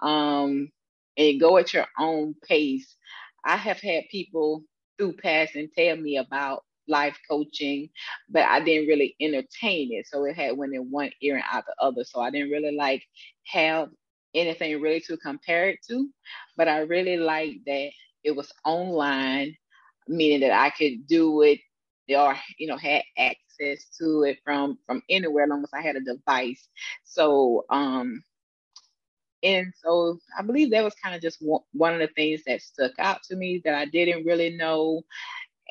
um, 0.00 0.70
and 1.16 1.40
go 1.40 1.58
at 1.58 1.72
your 1.74 1.86
own 1.98 2.34
pace. 2.48 2.96
I 3.44 3.56
have 3.56 3.80
had 3.80 4.04
people 4.10 4.64
through 4.98 5.14
past 5.14 5.54
and 5.54 5.68
tell 5.76 5.96
me 5.96 6.16
about 6.16 6.64
life 6.88 7.18
coaching, 7.28 7.88
but 8.28 8.44
I 8.44 8.60
didn't 8.60 8.88
really 8.88 9.14
entertain 9.20 9.92
it. 9.92 10.06
So 10.06 10.24
it 10.24 10.36
had 10.36 10.56
went 10.56 10.74
in 10.74 10.90
one 10.90 11.10
ear 11.22 11.36
and 11.36 11.44
out 11.50 11.64
the 11.66 11.74
other. 11.80 12.04
So 12.04 12.20
I 12.20 12.30
didn't 12.30 12.50
really 12.50 12.76
like 12.76 13.02
have 13.46 13.88
anything 14.34 14.80
really 14.80 15.00
to 15.02 15.16
compare 15.18 15.68
it 15.70 15.78
to. 15.88 16.08
But 16.56 16.68
I 16.68 16.80
really 16.80 17.16
liked 17.16 17.60
that 17.66 17.90
it 18.24 18.36
was 18.36 18.52
online, 18.64 19.56
meaning 20.08 20.40
that 20.40 20.52
I 20.52 20.70
could 20.70 21.06
do 21.06 21.42
it 21.42 21.60
or 22.10 22.36
you 22.58 22.66
know 22.66 22.76
had 22.76 23.02
access 23.18 23.88
to 23.98 24.22
it 24.24 24.38
from 24.44 24.78
from 24.86 25.02
anywhere 25.08 25.44
as 25.44 25.50
long 25.50 25.62
as 25.62 25.70
I 25.74 25.80
had 25.82 25.96
a 25.96 26.00
device. 26.00 26.68
So 27.04 27.64
um 27.70 28.22
and 29.42 29.72
so 29.82 30.18
I 30.38 30.42
believe 30.42 30.70
that 30.70 30.84
was 30.84 30.94
kind 30.94 31.14
of 31.14 31.20
just 31.20 31.42
one 31.72 31.94
of 31.94 32.00
the 32.00 32.08
things 32.16 32.42
that 32.46 32.62
stuck 32.62 32.92
out 32.98 33.22
to 33.24 33.36
me 33.36 33.60
that 33.64 33.74
I 33.74 33.84
didn't 33.84 34.24
really 34.24 34.56
know 34.56 35.02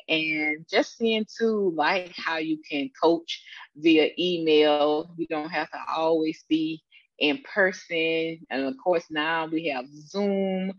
and 0.08 0.66
just 0.68 0.96
seeing 0.98 1.24
too 1.38 1.72
like 1.76 2.12
how 2.16 2.36
you 2.36 2.58
can 2.68 2.90
coach 3.00 3.42
via 3.76 4.10
email. 4.18 5.10
You 5.16 5.26
don't 5.28 5.50
have 5.50 5.70
to 5.70 5.78
always 5.94 6.44
be 6.48 6.82
in 7.18 7.40
person 7.42 8.38
and 8.50 8.64
of 8.64 8.74
course 8.82 9.04
now 9.10 9.46
we 9.46 9.68
have 9.68 9.86
zoom 9.88 10.72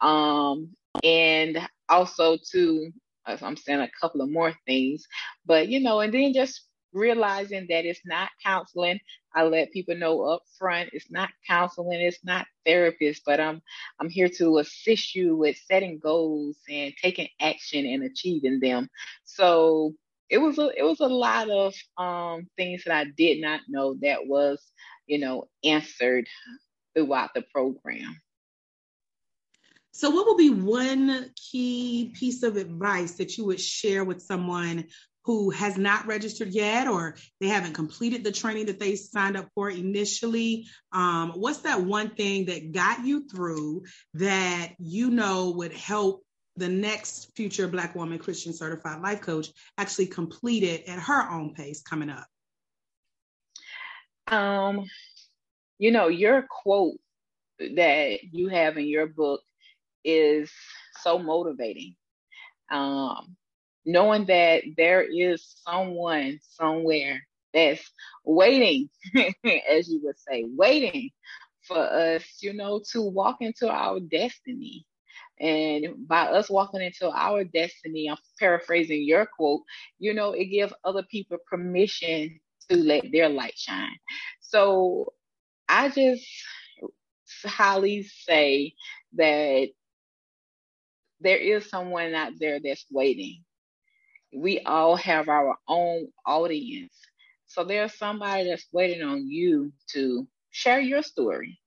um, 0.00 0.70
and 1.04 1.58
also 1.88 2.38
too 2.50 2.90
i'm 3.26 3.56
saying 3.56 3.80
a 3.80 3.90
couple 4.00 4.20
of 4.20 4.30
more 4.30 4.52
things. 4.66 5.06
But 5.46 5.68
you 5.68 5.80
know 5.80 6.00
and 6.00 6.12
then 6.12 6.32
just 6.32 6.62
realizing 6.92 7.66
that 7.68 7.84
it's 7.84 8.00
not 8.04 8.30
counseling. 8.44 9.00
I 9.34 9.44
let 9.44 9.72
people 9.72 9.96
know 9.96 10.22
up 10.22 10.42
front 10.58 10.90
it's 10.92 11.10
not 11.10 11.30
counseling, 11.46 12.00
it's 12.00 12.24
not 12.24 12.46
therapist, 12.66 13.22
but 13.24 13.40
I'm 13.40 13.62
I'm 14.00 14.10
here 14.10 14.28
to 14.38 14.58
assist 14.58 15.14
you 15.14 15.36
with 15.36 15.56
setting 15.66 15.98
goals 15.98 16.56
and 16.68 16.92
taking 17.00 17.28
action 17.40 17.86
and 17.86 18.02
achieving 18.02 18.60
them. 18.60 18.88
So 19.24 19.94
it 20.28 20.38
was 20.38 20.58
a 20.58 20.70
it 20.76 20.82
was 20.82 21.00
a 21.00 21.06
lot 21.06 21.50
of 21.50 21.74
um, 21.98 22.48
things 22.56 22.84
that 22.84 22.96
I 22.96 23.04
did 23.04 23.40
not 23.40 23.60
know 23.68 23.94
that 24.02 24.26
was 24.26 24.62
you 25.06 25.18
know 25.18 25.48
answered 25.64 26.26
throughout 26.94 27.30
the 27.34 27.42
program. 27.52 28.16
So, 29.94 30.08
what 30.08 30.26
would 30.26 30.38
be 30.38 30.48
one 30.50 31.30
key 31.36 32.12
piece 32.18 32.42
of 32.42 32.56
advice 32.56 33.12
that 33.16 33.36
you 33.36 33.44
would 33.44 33.60
share 33.60 34.04
with 34.04 34.22
someone 34.22 34.86
who 35.24 35.50
has 35.50 35.76
not 35.76 36.06
registered 36.06 36.48
yet 36.48 36.88
or 36.88 37.16
they 37.40 37.48
haven't 37.48 37.74
completed 37.74 38.24
the 38.24 38.32
training 38.32 38.66
that 38.66 38.80
they 38.80 38.96
signed 38.96 39.36
up 39.36 39.48
for 39.54 39.70
initially 39.70 40.66
um, 40.92 41.32
what's 41.36 41.60
that 41.60 41.80
one 41.80 42.10
thing 42.10 42.46
that 42.46 42.72
got 42.72 43.04
you 43.04 43.26
through 43.28 43.82
that 44.14 44.72
you 44.78 45.10
know 45.10 45.52
would 45.56 45.72
help 45.72 46.22
the 46.56 46.68
next 46.68 47.30
future 47.34 47.66
black 47.68 47.94
woman 47.94 48.18
christian 48.18 48.52
certified 48.52 49.00
life 49.00 49.20
coach 49.20 49.48
actually 49.78 50.06
complete 50.06 50.62
it 50.62 50.88
at 50.88 50.98
her 50.98 51.30
own 51.30 51.54
pace 51.54 51.82
coming 51.82 52.10
up? 52.10 52.26
Um 54.26 54.86
you 55.78 55.90
know 55.90 56.08
your 56.08 56.42
quote 56.48 56.96
that 57.58 58.18
you 58.32 58.48
have 58.48 58.76
in 58.76 58.86
your 58.86 59.06
book 59.06 59.40
is 60.04 60.50
so 61.00 61.18
motivating. 61.18 61.94
Um 62.70 63.36
knowing 63.84 64.26
that 64.26 64.62
there 64.76 65.02
is 65.02 65.44
someone 65.66 66.38
somewhere 66.42 67.20
that's 67.52 67.90
waiting, 68.24 68.88
as 69.68 69.88
you 69.88 70.00
would 70.04 70.18
say, 70.18 70.44
waiting 70.56 71.10
for 71.66 71.78
us, 71.78 72.24
you 72.40 72.52
know, 72.52 72.80
to 72.92 73.02
walk 73.02 73.38
into 73.40 73.68
our 73.70 74.00
destiny. 74.00 74.86
And 75.40 76.06
by 76.06 76.26
us 76.26 76.48
walking 76.48 76.82
into 76.82 77.10
our 77.10 77.44
destiny, 77.44 78.08
I'm 78.08 78.16
paraphrasing 78.38 79.02
your 79.02 79.26
quote, 79.26 79.62
you 79.98 80.14
know, 80.14 80.32
it 80.32 80.46
gives 80.46 80.72
other 80.84 81.02
people 81.02 81.38
permission 81.50 82.40
to 82.68 82.76
let 82.76 83.10
their 83.12 83.28
light 83.28 83.56
shine. 83.56 83.96
So 84.40 85.12
I 85.68 85.88
just 85.88 86.26
highly 87.44 88.04
say 88.04 88.74
that 89.14 89.68
there 91.20 91.38
is 91.38 91.68
someone 91.68 92.14
out 92.14 92.32
there 92.38 92.60
that's 92.62 92.84
waiting 92.90 93.42
we 94.34 94.60
all 94.60 94.96
have 94.96 95.28
our 95.28 95.56
own 95.68 96.08
audience. 96.26 96.94
So 97.46 97.64
there's 97.64 97.96
somebody 97.98 98.48
that's 98.48 98.66
waiting 98.72 99.02
on 99.02 99.28
you 99.28 99.72
to 99.92 100.26
share 100.50 100.80
your 100.80 101.02
story 101.02 101.58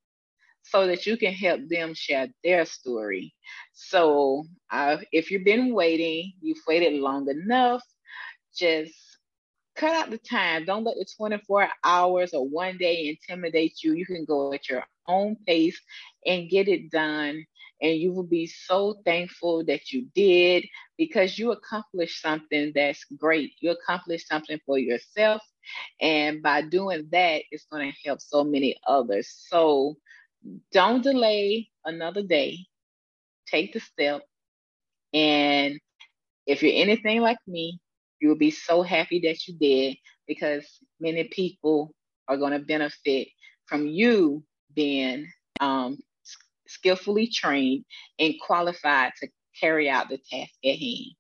so 0.63 0.87
that 0.87 1.05
you 1.05 1.15
can 1.17 1.33
help 1.33 1.61
them 1.69 1.93
share 1.93 2.27
their 2.43 2.65
story. 2.65 3.33
So 3.73 4.45
uh, 4.71 4.97
if 5.11 5.29
you've 5.29 5.45
been 5.45 5.73
waiting, 5.73 6.33
you've 6.41 6.63
waited 6.67 6.99
long 6.99 7.29
enough, 7.29 7.83
just 8.55 8.93
cut 9.75 9.93
out 9.95 10.09
the 10.09 10.17
time. 10.17 10.65
Don't 10.65 10.83
let 10.83 10.95
the 10.95 11.05
24 11.17 11.69
hours 11.83 12.33
or 12.33 12.47
one 12.47 12.77
day 12.77 13.09
intimidate 13.09 13.83
you. 13.83 13.93
You 13.93 14.05
can 14.05 14.25
go 14.25 14.53
at 14.53 14.69
your 14.69 14.83
own 15.07 15.37
pace 15.45 15.79
and 16.25 16.49
get 16.49 16.67
it 16.67 16.89
done 16.89 17.45
and 17.81 17.95
you 17.97 18.13
will 18.13 18.23
be 18.27 18.47
so 18.47 19.01
thankful 19.05 19.65
that 19.65 19.91
you 19.91 20.07
did 20.15 20.65
because 20.97 21.37
you 21.37 21.51
accomplished 21.51 22.21
something 22.21 22.71
that's 22.75 23.03
great. 23.17 23.51
You 23.59 23.71
accomplished 23.71 24.27
something 24.27 24.59
for 24.65 24.77
yourself. 24.79 25.41
And 25.99 26.41
by 26.41 26.61
doing 26.61 27.07
that, 27.11 27.43
it's 27.51 27.65
going 27.71 27.91
to 27.91 27.97
help 28.07 28.21
so 28.21 28.43
many 28.43 28.77
others. 28.87 29.33
So 29.49 29.97
don't 30.71 31.03
delay 31.03 31.69
another 31.85 32.23
day. 32.23 32.59
Take 33.47 33.73
the 33.73 33.79
step. 33.79 34.21
And 35.13 35.79
if 36.45 36.63
you're 36.63 36.81
anything 36.81 37.21
like 37.21 37.39
me, 37.47 37.79
you 38.21 38.29
will 38.29 38.37
be 38.37 38.51
so 38.51 38.81
happy 38.81 39.21
that 39.21 39.47
you 39.47 39.55
did 39.59 39.97
because 40.27 40.65
many 40.99 41.25
people 41.25 41.93
are 42.27 42.37
going 42.37 42.53
to 42.53 42.59
benefit 42.59 43.27
from 43.65 43.87
you 43.87 44.43
being 44.73 45.27
um, 45.59 45.97
skillfully 46.67 47.27
trained 47.27 47.85
and 48.19 48.35
qualified 48.39 49.11
to 49.21 49.27
carry 49.59 49.89
out 49.89 50.09
the 50.09 50.17
task 50.17 50.53
at 50.63 50.77
hand. 50.77 51.15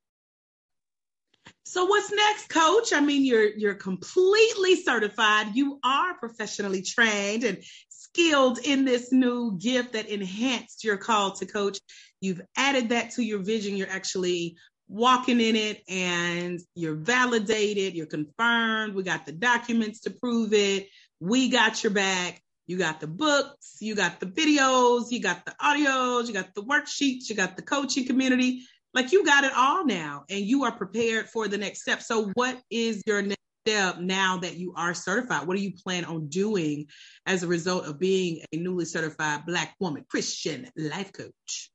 So 1.63 1.85
what's 1.85 2.11
next, 2.11 2.47
coach? 2.49 2.93
I 2.93 3.01
mean, 3.01 3.25
you're 3.25 3.49
you're 3.55 3.75
completely 3.75 4.75
certified. 4.75 5.55
You 5.55 5.79
are 5.83 6.13
professionally 6.17 6.81
trained 6.81 7.43
and 7.43 7.63
skilled 7.89 8.59
in 8.59 8.85
this 8.85 9.11
new 9.11 9.57
gift 9.57 9.93
that 9.93 10.07
enhanced 10.07 10.83
your 10.83 10.97
call 10.97 11.33
to 11.33 11.45
coach. 11.45 11.79
You've 12.21 12.41
added 12.55 12.89
that 12.89 13.11
to 13.11 13.23
your 13.23 13.39
vision. 13.39 13.75
You're 13.75 13.89
actually 13.89 14.57
walking 14.87 15.41
in 15.41 15.55
it 15.55 15.81
and 15.89 16.59
you're 16.75 16.95
validated, 16.95 17.95
you're 17.95 18.05
confirmed. 18.05 18.93
We 18.93 19.03
got 19.03 19.25
the 19.25 19.31
documents 19.31 20.01
to 20.01 20.11
prove 20.11 20.53
it. 20.53 20.87
We 21.19 21.49
got 21.49 21.83
your 21.83 21.91
back. 21.91 22.41
You 22.67 22.77
got 22.77 22.99
the 22.99 23.07
books, 23.07 23.77
you 23.79 23.95
got 23.95 24.19
the 24.19 24.25
videos, 24.25 25.11
you 25.11 25.21
got 25.21 25.45
the 25.45 25.55
audios, 25.61 26.27
you 26.27 26.33
got 26.33 26.53
the 26.55 26.63
worksheets, 26.63 27.29
you 27.29 27.35
got 27.35 27.55
the 27.55 27.61
coaching 27.61 28.05
community. 28.05 28.63
Like 28.93 29.11
you 29.11 29.25
got 29.25 29.43
it 29.43 29.51
all 29.55 29.85
now 29.85 30.23
and 30.29 30.39
you 30.39 30.63
are 30.63 30.71
prepared 30.71 31.29
for 31.29 31.47
the 31.47 31.57
next 31.57 31.81
step. 31.81 32.01
So, 32.01 32.31
what 32.33 32.59
is 32.71 33.03
your 33.05 33.21
next 33.21 33.41
step 33.67 33.99
now 33.99 34.37
that 34.37 34.55
you 34.55 34.73
are 34.75 34.93
certified? 34.93 35.47
What 35.47 35.57
do 35.57 35.63
you 35.63 35.73
plan 35.73 36.05
on 36.05 36.27
doing 36.27 36.87
as 37.25 37.43
a 37.43 37.47
result 37.47 37.85
of 37.85 37.99
being 37.99 38.41
a 38.51 38.57
newly 38.57 38.85
certified 38.85 39.45
Black 39.45 39.75
woman 39.79 40.05
Christian 40.09 40.69
life 40.75 41.11
coach? 41.11 41.71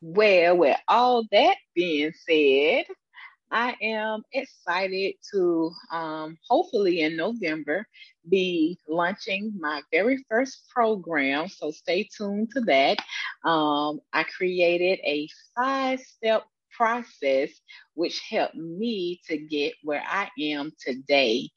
Well, 0.00 0.56
with 0.56 0.78
all 0.88 1.24
that 1.30 1.56
being 1.74 2.12
said, 2.26 2.86
I 3.50 3.74
am 3.82 4.22
excited 4.32 5.14
to 5.32 5.72
um, 5.90 6.36
hopefully 6.48 7.00
in 7.00 7.16
November 7.16 7.86
be 8.28 8.78
launching 8.88 9.52
my 9.58 9.82
very 9.92 10.24
first 10.28 10.68
program. 10.72 11.48
So 11.48 11.70
stay 11.70 12.08
tuned 12.16 12.50
to 12.54 12.60
that. 12.62 12.98
Um, 13.44 14.00
I 14.12 14.22
created 14.24 15.00
a 15.04 15.28
five 15.56 16.00
step 16.00 16.44
process 16.72 17.50
which 17.94 18.20
helped 18.30 18.54
me 18.54 19.20
to 19.28 19.36
get 19.36 19.74
where 19.82 20.02
I 20.06 20.30
am 20.40 20.72
today. 20.80 21.50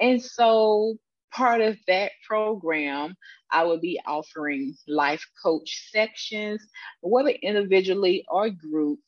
And 0.00 0.22
so 0.22 0.96
part 1.32 1.60
of 1.60 1.76
that 1.86 2.12
program, 2.26 3.14
I 3.50 3.64
will 3.64 3.80
be 3.80 4.00
offering 4.06 4.74
life 4.88 5.24
coach 5.42 5.90
sections, 5.92 6.66
whether 7.02 7.30
individually 7.30 8.24
or 8.28 8.50
group. 8.50 9.00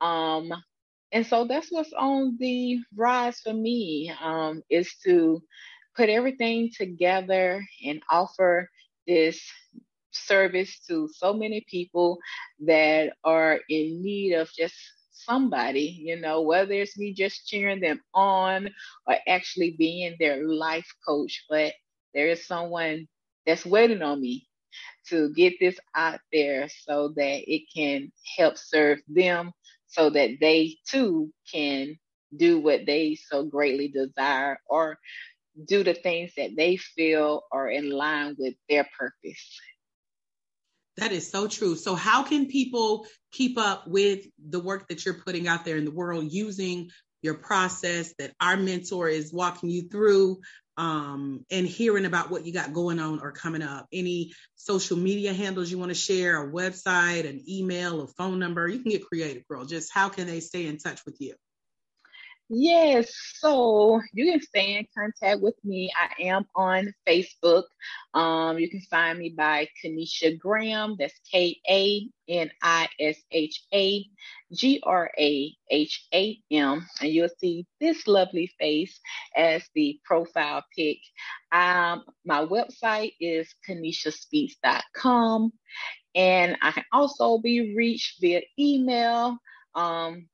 Um, 0.00 0.52
and 1.14 1.26
so 1.26 1.46
that's 1.46 1.72
what's 1.72 1.94
on 1.94 2.36
the 2.40 2.80
rise 2.96 3.40
for 3.40 3.54
me 3.54 4.12
um, 4.22 4.62
is 4.70 4.96
to 5.06 5.42
put 5.96 6.10
everything 6.10 6.70
together 6.76 7.64
and 7.86 8.02
offer 8.10 8.70
this 9.08 9.42
service 10.12 10.80
to 10.88 11.08
so 11.14 11.34
many 11.34 11.64
people 11.70 12.18
that 12.66 13.14
are 13.24 13.60
in 13.70 14.02
need 14.02 14.34
of 14.34 14.50
just 14.58 14.76
somebody, 15.12 16.02
you 16.04 16.20
know, 16.20 16.42
whether 16.42 16.74
it's 16.74 16.98
me 16.98 17.14
just 17.14 17.48
cheering 17.48 17.80
them 17.80 18.00
on 18.14 18.70
or 19.08 19.16
actually 19.28 19.76
being 19.78 20.16
their 20.20 20.46
life 20.48 20.88
coach, 21.08 21.46
but 21.50 21.74
there 22.14 22.28
is 22.28 22.46
someone 22.46 23.08
that's 23.46 23.66
waiting 23.66 24.02
on 24.02 24.20
me 24.20 24.48
to 25.08 25.32
get 25.34 25.54
this 25.60 25.78
out 25.96 26.20
there 26.32 26.68
so 26.86 27.12
that 27.16 27.42
it 27.52 27.62
can 27.74 28.12
help 28.38 28.58
serve 28.58 29.00
them 29.08 29.52
so 29.94 30.10
that 30.10 30.30
they 30.40 30.76
too 30.88 31.32
can 31.52 31.96
do 32.36 32.58
what 32.58 32.84
they 32.84 33.14
so 33.14 33.44
greatly 33.44 33.88
desire 33.88 34.58
or 34.68 34.98
do 35.66 35.84
the 35.84 35.94
things 35.94 36.32
that 36.36 36.56
they 36.56 36.76
feel 36.76 37.42
are 37.52 37.68
in 37.68 37.90
line 37.90 38.34
with 38.38 38.54
their 38.68 38.86
purpose. 38.98 39.60
That 40.96 41.12
is 41.12 41.30
so 41.30 41.48
true. 41.48 41.76
So, 41.76 41.94
how 41.94 42.22
can 42.22 42.46
people 42.46 43.06
keep 43.32 43.58
up 43.58 43.86
with 43.86 44.26
the 44.48 44.60
work 44.60 44.88
that 44.88 45.04
you're 45.04 45.14
putting 45.14 45.48
out 45.48 45.64
there 45.64 45.76
in 45.76 45.84
the 45.84 45.90
world 45.90 46.32
using 46.32 46.90
your 47.24 47.34
process 47.34 48.12
that 48.18 48.32
our 48.38 48.56
mentor 48.56 49.08
is 49.08 49.32
walking 49.32 49.70
you 49.70 49.88
through 49.88 50.40
um, 50.76 51.44
and 51.50 51.66
hearing 51.66 52.04
about 52.04 52.30
what 52.30 52.44
you 52.44 52.52
got 52.52 52.74
going 52.74 53.00
on 53.00 53.18
or 53.20 53.32
coming 53.32 53.62
up? 53.62 53.86
Any 53.90 54.34
social 54.56 54.98
media 54.98 55.32
handles 55.32 55.70
you 55.70 55.78
want 55.78 55.90
to 55.90 55.94
share, 55.94 56.44
a 56.44 56.52
website, 56.52 57.28
an 57.28 57.42
email, 57.48 58.02
a 58.02 58.08
phone 58.08 58.38
number? 58.38 58.68
You 58.68 58.80
can 58.80 58.90
get 58.90 59.06
creative, 59.06 59.48
girl. 59.48 59.64
Just 59.64 59.90
how 59.90 60.10
can 60.10 60.26
they 60.26 60.40
stay 60.40 60.66
in 60.66 60.76
touch 60.76 61.00
with 61.06 61.16
you? 61.18 61.34
Yes, 62.50 63.10
so 63.38 64.02
you 64.12 64.30
can 64.30 64.40
stay 64.42 64.76
in 64.76 64.86
contact 64.96 65.40
with 65.40 65.54
me. 65.64 65.90
I 65.98 66.24
am 66.24 66.44
on 66.54 66.92
Facebook. 67.08 67.64
Um, 68.12 68.58
you 68.58 68.68
can 68.68 68.82
find 68.82 69.18
me 69.18 69.30
by 69.30 69.66
Kanisha 69.82 70.38
Graham. 70.38 70.96
That's 70.98 71.18
K 71.32 71.58
A 71.68 72.06
N 72.28 72.50
I 72.62 72.88
S 73.00 73.16
H 73.32 73.64
A 73.72 74.04
G 74.52 74.80
R 74.84 75.10
A 75.18 75.54
H 75.70 76.06
A 76.12 76.38
M. 76.50 76.86
And 77.00 77.10
you'll 77.10 77.30
see 77.38 77.66
this 77.80 78.06
lovely 78.06 78.52
face 78.60 79.00
as 79.34 79.64
the 79.74 79.98
profile 80.04 80.62
pic. 80.76 80.98
Um, 81.50 82.04
my 82.26 82.44
website 82.44 83.14
is 83.20 83.48
kanishaspeaks.com. 83.66 85.50
And 86.14 86.58
I 86.60 86.72
can 86.72 86.84
also 86.92 87.38
be 87.38 87.74
reached 87.74 88.20
via 88.20 88.42
email. 88.58 89.38
Um, 89.74 90.28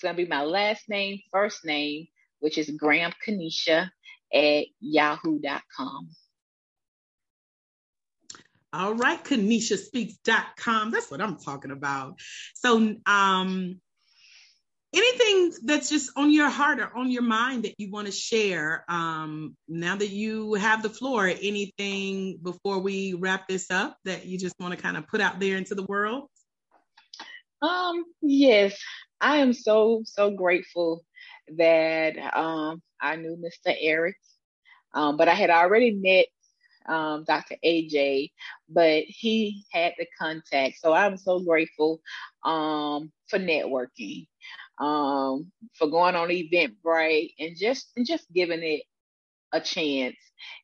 it's 0.00 0.04
going 0.04 0.16
to 0.16 0.22
be 0.22 0.28
my 0.28 0.44
last 0.44 0.88
name, 0.88 1.20
first 1.30 1.62
name, 1.62 2.06
which 2.38 2.56
is 2.56 2.70
Graham 2.70 3.12
Kanisha 3.26 3.90
at 4.32 4.64
yahoo.com. 4.80 6.08
All 8.72 8.94
right, 8.94 9.22
KanishaSpeaks.com. 9.22 10.90
That's 10.90 11.10
what 11.10 11.20
I'm 11.20 11.36
talking 11.36 11.70
about. 11.70 12.18
So, 12.54 12.96
um, 13.04 13.80
anything 14.94 15.52
that's 15.64 15.90
just 15.90 16.12
on 16.16 16.30
your 16.30 16.48
heart 16.48 16.80
or 16.80 16.96
on 16.96 17.10
your 17.10 17.20
mind 17.20 17.64
that 17.64 17.74
you 17.76 17.90
want 17.90 18.06
to 18.06 18.12
share 18.12 18.86
um, 18.88 19.54
now 19.68 19.96
that 19.96 20.08
you 20.08 20.54
have 20.54 20.82
the 20.82 20.88
floor 20.88 21.26
anything 21.26 22.38
before 22.42 22.78
we 22.78 23.12
wrap 23.12 23.46
this 23.48 23.70
up 23.70 23.98
that 24.06 24.24
you 24.24 24.38
just 24.38 24.54
want 24.58 24.74
to 24.74 24.80
kind 24.80 24.96
of 24.96 25.06
put 25.08 25.20
out 25.20 25.38
there 25.38 25.56
into 25.56 25.76
the 25.76 25.84
world 25.84 26.28
um 27.62 28.04
yes 28.20 28.76
I 29.20 29.38
am 29.38 29.52
so, 29.54 30.02
so 30.06 30.30
grateful 30.32 31.04
that 31.58 32.14
um, 32.36 32.82
I 33.00 33.16
knew 33.16 33.36
Mr. 33.36 33.74
Eric, 33.80 34.16
um, 34.94 35.16
but 35.16 35.28
I 35.28 35.34
had 35.34 35.50
already 35.50 35.92
met 35.92 36.26
um, 36.88 37.24
Dr. 37.26 37.56
AJ, 37.64 38.30
but 38.68 39.04
he 39.06 39.64
had 39.72 39.94
the 39.98 40.06
contact. 40.20 40.76
So 40.80 40.92
I'm 40.94 41.16
so 41.18 41.40
grateful 41.40 42.00
um, 42.44 43.12
for 43.28 43.38
networking, 43.40 44.26
um, 44.80 45.52
for 45.74 45.88
going 45.88 46.16
on 46.16 46.28
Eventbrite, 46.30 47.34
and 47.40 47.56
just 47.58 47.92
and 47.96 48.06
just 48.06 48.32
giving 48.34 48.62
it 48.62 48.82
a 49.52 49.60
chance 49.60 50.16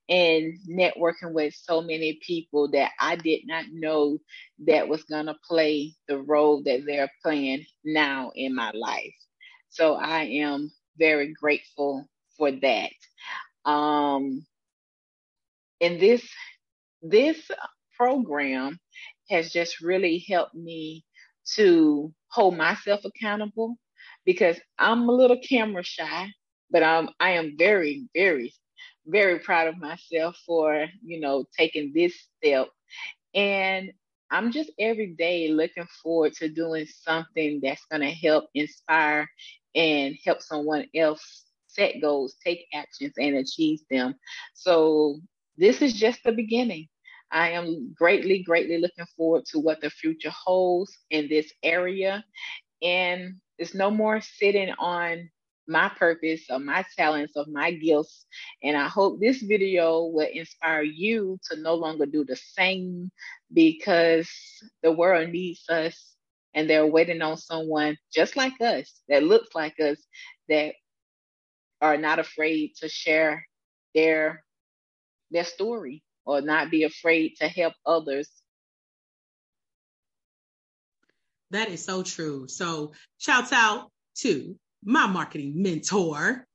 and 0.08 0.54
networking 0.68 1.32
with 1.32 1.54
so 1.54 1.80
many 1.80 2.18
people 2.26 2.70
that 2.70 2.92
I 3.00 3.16
did 3.16 3.42
not 3.46 3.64
know 3.72 4.18
that 4.66 4.88
was 4.88 5.04
going 5.04 5.26
to 5.26 5.36
play 5.48 5.94
the 6.08 6.18
role 6.18 6.62
that 6.64 6.82
they're 6.86 7.10
playing 7.22 7.64
now 7.84 8.32
in 8.34 8.54
my 8.54 8.70
life. 8.72 9.14
So 9.68 9.94
I 9.94 10.24
am 10.24 10.70
very 10.98 11.32
grateful 11.32 12.06
for 12.36 12.52
that. 12.52 12.90
Um, 13.64 14.46
and 15.80 16.00
this 16.00 16.26
this 17.02 17.50
program 17.96 18.78
has 19.30 19.50
just 19.50 19.80
really 19.80 20.24
helped 20.28 20.54
me 20.54 21.04
to 21.54 22.12
hold 22.28 22.56
myself 22.56 23.00
accountable 23.04 23.76
because 24.24 24.58
I'm 24.78 25.08
a 25.08 25.12
little 25.12 25.38
camera 25.38 25.82
shy, 25.82 26.28
but 26.70 26.82
I'm 26.82 27.10
I 27.20 27.32
am 27.32 27.56
very 27.58 28.08
very 28.14 28.54
very 29.06 29.38
proud 29.38 29.68
of 29.68 29.78
myself 29.78 30.36
for, 30.46 30.86
you 31.02 31.20
know, 31.20 31.44
taking 31.56 31.92
this 31.94 32.14
step. 32.36 32.68
And 33.34 33.92
I'm 34.30 34.50
just 34.50 34.70
every 34.78 35.08
day 35.08 35.48
looking 35.48 35.86
forward 36.02 36.32
to 36.34 36.48
doing 36.48 36.86
something 36.86 37.60
that's 37.62 37.84
going 37.90 38.02
to 38.02 38.10
help 38.10 38.46
inspire 38.54 39.28
and 39.74 40.16
help 40.24 40.42
someone 40.42 40.86
else 40.94 41.44
set 41.68 42.00
goals, 42.00 42.36
take 42.44 42.66
actions, 42.74 43.12
and 43.18 43.36
achieve 43.36 43.80
them. 43.90 44.14
So 44.54 45.20
this 45.56 45.82
is 45.82 45.92
just 45.92 46.20
the 46.24 46.32
beginning. 46.32 46.88
I 47.30 47.50
am 47.50 47.94
greatly, 47.96 48.42
greatly 48.42 48.78
looking 48.78 49.06
forward 49.16 49.44
to 49.46 49.58
what 49.58 49.80
the 49.80 49.90
future 49.90 50.30
holds 50.30 50.96
in 51.10 51.28
this 51.28 51.52
area. 51.62 52.24
And 52.82 53.34
it's 53.58 53.74
no 53.74 53.90
more 53.90 54.20
sitting 54.20 54.72
on 54.78 55.28
my 55.68 55.88
purpose 55.88 56.42
of 56.50 56.62
my 56.62 56.84
talents 56.96 57.36
of 57.36 57.48
my 57.48 57.72
gifts. 57.72 58.26
And 58.62 58.76
i 58.76 58.88
hope 58.88 59.20
this 59.20 59.42
video 59.42 60.04
will 60.04 60.28
inspire 60.32 60.82
you 60.82 61.38
to 61.50 61.60
no 61.60 61.74
longer 61.74 62.06
do 62.06 62.24
the 62.24 62.36
same 62.36 63.10
because 63.52 64.28
the 64.82 64.92
world 64.92 65.30
needs 65.30 65.64
us 65.68 66.14
and 66.54 66.68
they're 66.68 66.86
waiting 66.86 67.22
on 67.22 67.36
someone 67.36 67.96
just 68.12 68.36
like 68.36 68.60
us 68.60 69.00
that 69.08 69.22
looks 69.22 69.54
like 69.54 69.78
us 69.80 69.98
that 70.48 70.74
are 71.80 71.98
not 71.98 72.18
afraid 72.18 72.72
to 72.80 72.88
share 72.88 73.46
their 73.94 74.42
their 75.30 75.44
story 75.44 76.02
or 76.24 76.40
not 76.40 76.70
be 76.70 76.84
afraid 76.84 77.34
to 77.38 77.48
help 77.48 77.74
others. 77.84 78.30
That 81.50 81.68
is 81.68 81.84
so 81.84 82.02
true. 82.02 82.48
So 82.48 82.92
shouts 83.18 83.52
out 83.52 83.90
to 84.16 84.56
my 84.86 85.06
marketing 85.06 85.60
mentor, 85.62 86.46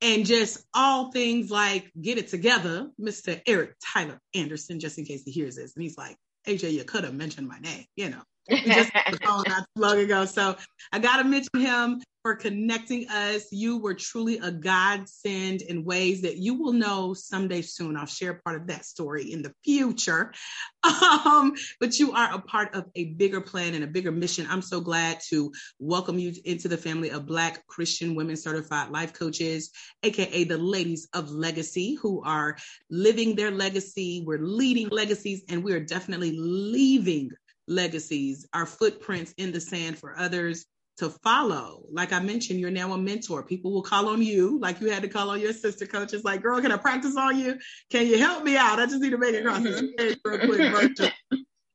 and 0.00 0.24
just 0.24 0.64
all 0.74 1.10
things 1.10 1.50
like 1.50 1.90
get 2.00 2.18
it 2.18 2.28
together, 2.28 2.90
Mr. 3.00 3.40
Eric 3.46 3.74
Tyler 3.84 4.20
Anderson, 4.34 4.80
just 4.80 4.98
in 4.98 5.04
case 5.04 5.24
he 5.24 5.30
hears 5.30 5.56
this. 5.56 5.74
And 5.74 5.82
he's 5.82 5.98
like, 5.98 6.16
AJ, 6.46 6.72
you 6.72 6.84
could 6.84 7.04
have 7.04 7.14
mentioned 7.14 7.48
my 7.48 7.58
name, 7.58 7.84
you 7.96 8.10
know. 8.10 8.22
just 8.50 8.92
not 9.22 9.46
too 9.48 9.64
long 9.76 9.98
ago. 9.98 10.24
So 10.24 10.56
I 10.92 10.98
gotta 10.98 11.24
mention 11.24 11.58
him 11.58 12.02
for 12.24 12.34
connecting 12.34 13.06
us. 13.10 13.52
You 13.52 13.76
were 13.76 13.92
truly 13.92 14.38
a 14.38 14.50
godsend 14.50 15.60
in 15.60 15.84
ways 15.84 16.22
that 16.22 16.38
you 16.38 16.54
will 16.54 16.72
know 16.72 17.12
someday 17.12 17.60
soon. 17.60 17.98
I'll 17.98 18.06
share 18.06 18.40
part 18.42 18.58
of 18.58 18.68
that 18.68 18.86
story 18.86 19.30
in 19.30 19.42
the 19.42 19.52
future. 19.62 20.32
Um, 20.84 21.54
but 21.80 21.98
you 21.98 22.12
are 22.12 22.34
a 22.34 22.40
part 22.40 22.74
of 22.74 22.84
a 22.94 23.06
bigger 23.14 23.40
plan 23.40 23.72
and 23.72 23.82
a 23.82 23.86
bigger 23.86 24.12
mission. 24.12 24.46
I'm 24.50 24.60
so 24.60 24.82
glad 24.82 25.18
to 25.30 25.50
welcome 25.78 26.18
you 26.18 26.34
into 26.44 26.68
the 26.68 26.76
family 26.76 27.10
of 27.10 27.24
Black 27.24 27.66
Christian 27.66 28.14
women 28.14 28.36
certified 28.36 28.90
life 28.90 29.14
coaches, 29.14 29.70
aka 30.02 30.44
the 30.44 30.58
ladies 30.58 31.08
of 31.14 31.30
legacy, 31.30 31.94
who 31.94 32.22
are 32.22 32.58
living 32.90 33.34
their 33.34 33.50
legacy. 33.50 34.22
We're 34.26 34.42
leading 34.42 34.88
legacies, 34.88 35.44
and 35.48 35.64
we 35.64 35.72
are 35.72 35.80
definitely 35.80 36.36
leaving 36.36 37.30
legacies, 37.66 38.46
our 38.52 38.66
footprints 38.66 39.32
in 39.38 39.52
the 39.52 39.60
sand 39.60 39.98
for 39.98 40.18
others 40.18 40.66
to 40.98 41.10
follow. 41.22 41.84
Like 41.90 42.12
I 42.12 42.20
mentioned, 42.20 42.60
you're 42.60 42.70
now 42.70 42.92
a 42.92 42.98
mentor. 42.98 43.42
People 43.42 43.72
will 43.72 43.82
call 43.82 44.08
on 44.08 44.22
you, 44.22 44.58
like 44.60 44.80
you 44.80 44.90
had 44.90 45.02
to 45.02 45.08
call 45.08 45.30
on 45.30 45.40
your 45.40 45.52
sister 45.52 45.86
coaches, 45.86 46.24
like, 46.24 46.42
girl, 46.42 46.60
can 46.60 46.72
I 46.72 46.76
practice 46.76 47.16
on 47.16 47.38
you? 47.38 47.58
Can 47.90 48.06
you 48.06 48.18
help 48.18 48.44
me 48.44 48.56
out? 48.56 48.78
I 48.78 48.86
just 48.86 49.00
need 49.00 49.10
to 49.10 49.18
make 49.18 49.34
it 49.34 49.44
across 49.44 49.62
this 49.62 50.16
real 50.24 50.70
quick 50.70 51.12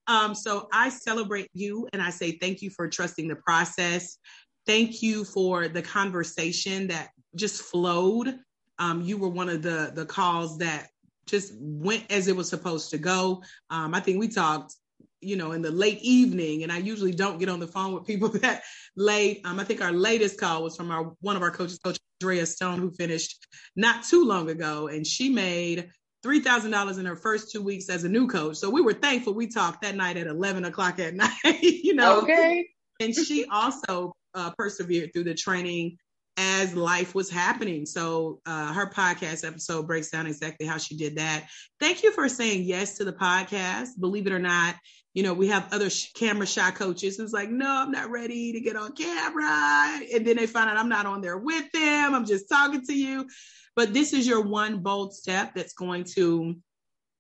Um, 0.07 0.33
so 0.33 0.67
I 0.73 0.89
celebrate 0.89 1.49
you 1.53 1.87
and 1.93 2.01
I 2.01 2.09
say 2.09 2.31
thank 2.31 2.63
you 2.63 2.71
for 2.71 2.87
trusting 2.87 3.27
the 3.27 3.35
process. 3.35 4.17
Thank 4.65 5.03
you 5.03 5.23
for 5.23 5.67
the 5.67 5.83
conversation 5.83 6.87
that 6.87 7.09
just 7.35 7.61
flowed. 7.61 8.39
Um, 8.79 9.01
you 9.01 9.17
were 9.17 9.29
one 9.29 9.49
of 9.49 9.61
the 9.61 9.91
the 9.93 10.05
calls 10.05 10.57
that 10.59 10.87
just 11.27 11.53
went 11.59 12.05
as 12.09 12.27
it 12.27 12.35
was 12.35 12.49
supposed 12.49 12.89
to 12.89 12.97
go. 12.97 13.43
Um, 13.69 13.93
I 13.93 13.99
think 13.99 14.19
we 14.19 14.29
talked 14.29 14.73
you 15.21 15.35
know, 15.35 15.51
in 15.51 15.61
the 15.61 15.71
late 15.71 15.99
evening, 16.01 16.63
and 16.63 16.71
I 16.71 16.77
usually 16.77 17.11
don't 17.11 17.39
get 17.39 17.49
on 17.49 17.59
the 17.59 17.67
phone 17.67 17.93
with 17.93 18.05
people 18.05 18.29
that 18.39 18.63
late. 18.95 19.41
Um, 19.45 19.59
I 19.59 19.63
think 19.63 19.81
our 19.81 19.91
latest 19.91 20.39
call 20.39 20.63
was 20.63 20.75
from 20.75 20.91
our 20.91 21.13
one 21.21 21.35
of 21.35 21.41
our 21.41 21.51
coaches, 21.51 21.79
Coach 21.79 21.99
Andrea 22.21 22.45
Stone, 22.45 22.79
who 22.79 22.91
finished 22.91 23.45
not 23.75 24.03
too 24.03 24.25
long 24.25 24.49
ago, 24.49 24.87
and 24.87 25.05
she 25.05 25.29
made 25.29 25.89
three 26.23 26.39
thousand 26.39 26.71
dollars 26.71 26.97
in 26.97 27.05
her 27.05 27.15
first 27.15 27.51
two 27.51 27.61
weeks 27.61 27.89
as 27.89 28.03
a 28.03 28.09
new 28.09 28.27
coach. 28.27 28.57
So 28.57 28.69
we 28.69 28.81
were 28.81 28.93
thankful. 28.93 29.33
We 29.33 29.47
talked 29.47 29.81
that 29.81 29.95
night 29.95 30.17
at 30.17 30.27
eleven 30.27 30.65
o'clock 30.65 30.99
at 30.99 31.13
night, 31.15 31.61
you 31.61 31.93
know. 31.93 32.21
Okay. 32.21 32.67
And 32.99 33.15
she 33.15 33.45
also 33.45 34.13
uh, 34.33 34.51
persevered 34.57 35.13
through 35.13 35.23
the 35.23 35.33
training 35.33 35.97
as 36.41 36.73
life 36.73 37.13
was 37.13 37.29
happening. 37.29 37.85
So 37.85 38.39
uh, 38.45 38.71
her 38.71 38.89
podcast 38.89 39.45
episode 39.45 39.85
breaks 39.85 40.09
down 40.09 40.25
exactly 40.25 40.65
how 40.65 40.77
she 40.77 40.95
did 40.95 41.17
that. 41.17 41.47
Thank 41.81 42.01
you 42.01 42.13
for 42.13 42.29
saying 42.29 42.63
yes 42.63 42.97
to 42.97 43.03
the 43.03 43.11
podcast. 43.11 43.89
Believe 43.99 44.25
it 44.25 44.31
or 44.31 44.39
not, 44.39 44.75
you 45.13 45.21
know, 45.21 45.33
we 45.33 45.47
have 45.49 45.67
other 45.73 45.89
sh- 45.89 46.13
camera 46.13 46.47
shy 46.47 46.71
coaches 46.71 47.17
who's 47.17 47.33
like, 47.33 47.49
no, 47.49 47.67
I'm 47.69 47.91
not 47.91 48.09
ready 48.09 48.53
to 48.53 48.61
get 48.61 48.77
on 48.77 48.93
camera. 48.93 49.99
And 50.13 50.25
then 50.25 50.37
they 50.37 50.47
find 50.47 50.69
out 50.69 50.77
I'm 50.77 50.87
not 50.87 51.05
on 51.05 51.19
there 51.19 51.37
with 51.37 51.69
them. 51.73 52.15
I'm 52.15 52.25
just 52.25 52.47
talking 52.47 52.85
to 52.85 52.93
you. 52.93 53.27
But 53.75 53.93
this 53.93 54.13
is 54.13 54.25
your 54.25 54.41
one 54.41 54.81
bold 54.81 55.13
step 55.13 55.53
that's 55.53 55.73
going 55.73 56.05
to 56.15 56.55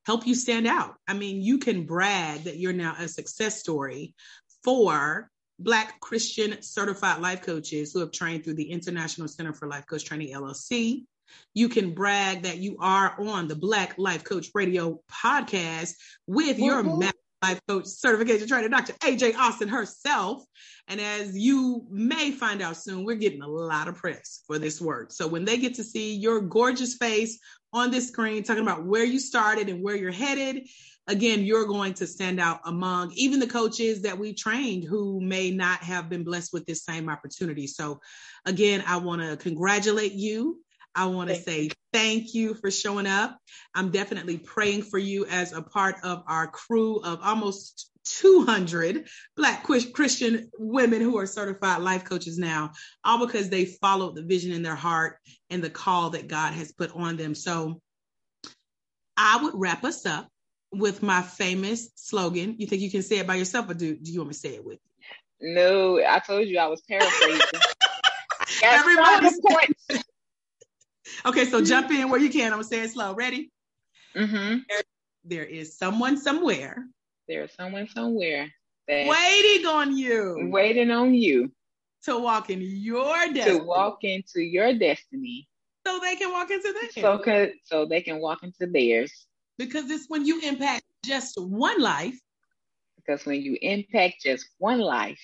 help 0.05 0.25
you 0.25 0.33
stand 0.33 0.65
out. 0.65 0.95
I 1.09 1.13
mean, 1.13 1.41
you 1.41 1.57
can 1.57 1.85
brag 1.85 2.45
that 2.45 2.57
you're 2.57 2.71
now 2.71 2.95
a 2.97 3.09
success 3.09 3.59
story 3.59 4.15
for 4.63 5.29
Black 5.59 5.99
Christian 5.99 6.61
certified 6.61 7.21
life 7.21 7.41
coaches 7.41 7.91
who 7.93 7.99
have 7.99 8.11
trained 8.11 8.43
through 8.43 8.55
the 8.55 8.71
International 8.71 9.27
Center 9.27 9.53
for 9.53 9.67
Life 9.67 9.85
Coach 9.85 10.05
Training 10.05 10.33
LLC. 10.33 11.05
You 11.53 11.69
can 11.69 11.93
brag 11.93 12.43
that 12.43 12.57
you 12.57 12.77
are 12.79 13.13
on 13.19 13.47
the 13.47 13.55
Black 13.55 13.95
Life 13.97 14.23
Coach 14.23 14.47
Radio 14.55 15.01
podcast 15.11 15.93
with 16.25 16.57
mm-hmm. 16.57 16.63
your 16.63 17.11
life 17.43 17.61
coach 17.67 17.85
certification 17.85 18.47
trainer, 18.47 18.69
Dr. 18.69 18.93
AJ 18.93 19.35
Austin 19.35 19.69
herself. 19.69 20.43
And 20.87 20.99
as 20.99 21.37
you 21.37 21.85
may 21.89 22.31
find 22.31 22.61
out 22.61 22.77
soon, 22.77 23.05
we're 23.05 23.15
getting 23.15 23.41
a 23.41 23.47
lot 23.47 23.87
of 23.87 23.95
press 23.95 24.43
for 24.47 24.59
this 24.59 24.81
work. 24.81 25.11
So 25.11 25.27
when 25.27 25.45
they 25.45 25.57
get 25.57 25.75
to 25.75 25.83
see 25.83 26.15
your 26.15 26.41
gorgeous 26.41 26.95
face 26.95 27.39
on 27.71 27.91
this 27.91 28.07
screen, 28.07 28.43
talking 28.43 28.63
about 28.63 28.85
where 28.85 29.03
you 29.03 29.19
started 29.19 29.69
and 29.69 29.83
where 29.83 29.95
you're 29.95 30.11
headed, 30.11 30.67
again, 31.07 31.43
you're 31.43 31.65
going 31.65 31.93
to 31.95 32.07
stand 32.07 32.39
out 32.39 32.59
among 32.65 33.11
even 33.15 33.39
the 33.39 33.47
coaches 33.47 34.03
that 34.03 34.17
we 34.17 34.33
trained 34.33 34.83
who 34.83 35.19
may 35.21 35.51
not 35.51 35.79
have 35.79 36.09
been 36.09 36.23
blessed 36.23 36.53
with 36.53 36.65
this 36.65 36.83
same 36.83 37.09
opportunity. 37.09 37.67
So 37.67 37.99
again, 38.45 38.83
I 38.85 38.97
want 38.97 39.21
to 39.21 39.37
congratulate 39.37 40.13
you 40.13 40.59
I 40.95 41.05
want 41.05 41.29
to 41.29 41.35
say 41.35 41.69
thank 41.93 42.33
you 42.33 42.53
for 42.55 42.71
showing 42.71 43.07
up. 43.07 43.37
I'm 43.73 43.91
definitely 43.91 44.37
praying 44.37 44.83
for 44.83 44.97
you 44.97 45.25
as 45.25 45.53
a 45.53 45.61
part 45.61 45.95
of 46.03 46.23
our 46.27 46.47
crew 46.47 46.97
of 46.97 47.19
almost 47.23 47.91
200 48.05 49.07
Black 49.37 49.63
Christian 49.63 50.49
women 50.57 51.01
who 51.01 51.17
are 51.17 51.25
certified 51.25 51.81
life 51.81 52.05
coaches 52.05 52.37
now, 52.37 52.71
all 53.03 53.25
because 53.25 53.49
they 53.49 53.65
followed 53.65 54.15
the 54.15 54.23
vision 54.23 54.51
in 54.51 54.63
their 54.63 54.75
heart 54.75 55.19
and 55.49 55.63
the 55.63 55.69
call 55.69 56.09
that 56.11 56.27
God 56.27 56.53
has 56.53 56.71
put 56.71 56.93
on 56.95 57.17
them. 57.17 57.35
So 57.35 57.81
I 59.15 59.41
would 59.43 59.53
wrap 59.55 59.83
us 59.83 60.05
up 60.05 60.27
with 60.71 61.01
my 61.01 61.21
famous 61.21 61.89
slogan. 61.95 62.55
You 62.57 62.67
think 62.67 62.81
you 62.81 62.91
can 62.91 63.03
say 63.03 63.19
it 63.19 63.27
by 63.27 63.35
yourself, 63.35 63.69
or 63.69 63.73
do, 63.73 63.95
do 63.95 64.11
you 64.11 64.19
want 64.19 64.29
me 64.29 64.33
to 64.33 64.39
say 64.39 64.55
it 64.55 64.65
with 64.65 64.79
you? 65.39 65.53
No, 65.55 65.99
I 65.99 66.19
told 66.19 66.47
you 66.47 66.59
I 66.59 66.67
was 66.67 66.81
paraphrasing. 66.81 67.41
Everybody's 68.63 69.39
points. 69.39 69.87
Okay, 71.25 71.45
so 71.45 71.61
jump 71.61 71.91
in 71.91 72.09
where 72.09 72.19
you 72.19 72.29
can. 72.29 72.45
I'm 72.45 72.59
gonna 72.59 72.63
say 72.63 72.81
it 72.81 72.91
slow. 72.91 73.13
Ready? 73.13 73.51
Mm-hmm. 74.15 74.59
There, 74.69 74.81
there 75.25 75.43
is 75.43 75.75
someone 75.75 76.17
somewhere. 76.17 76.85
There 77.27 77.43
is 77.43 77.51
someone 77.53 77.89
somewhere 77.89 78.47
waiting 78.89 79.65
on 79.65 79.97
you. 79.97 80.49
Waiting 80.51 80.91
on 80.91 81.13
you 81.13 81.51
to 82.03 82.17
walk 82.17 82.49
in 82.49 82.61
your 82.61 83.15
destiny. 83.33 83.59
To 83.59 83.65
walk 83.65 84.03
into 84.03 84.41
your 84.41 84.73
destiny. 84.73 85.47
So 85.85 85.99
they 85.99 86.15
can 86.15 86.31
walk 86.31 86.51
into 86.51 86.73
theirs. 86.73 86.93
So 86.93 87.51
so 87.63 87.85
they 87.85 88.01
can 88.01 88.19
walk 88.19 88.43
into 88.43 88.67
theirs. 88.67 89.25
Because 89.59 89.91
it's 89.91 90.05
when 90.07 90.25
you 90.25 90.41
impact 90.41 90.85
just 91.05 91.39
one 91.39 91.79
life. 91.79 92.19
Because 92.97 93.27
when 93.27 93.43
you 93.43 93.55
impact 93.61 94.15
just 94.23 94.47
one 94.57 94.79
life, 94.79 95.21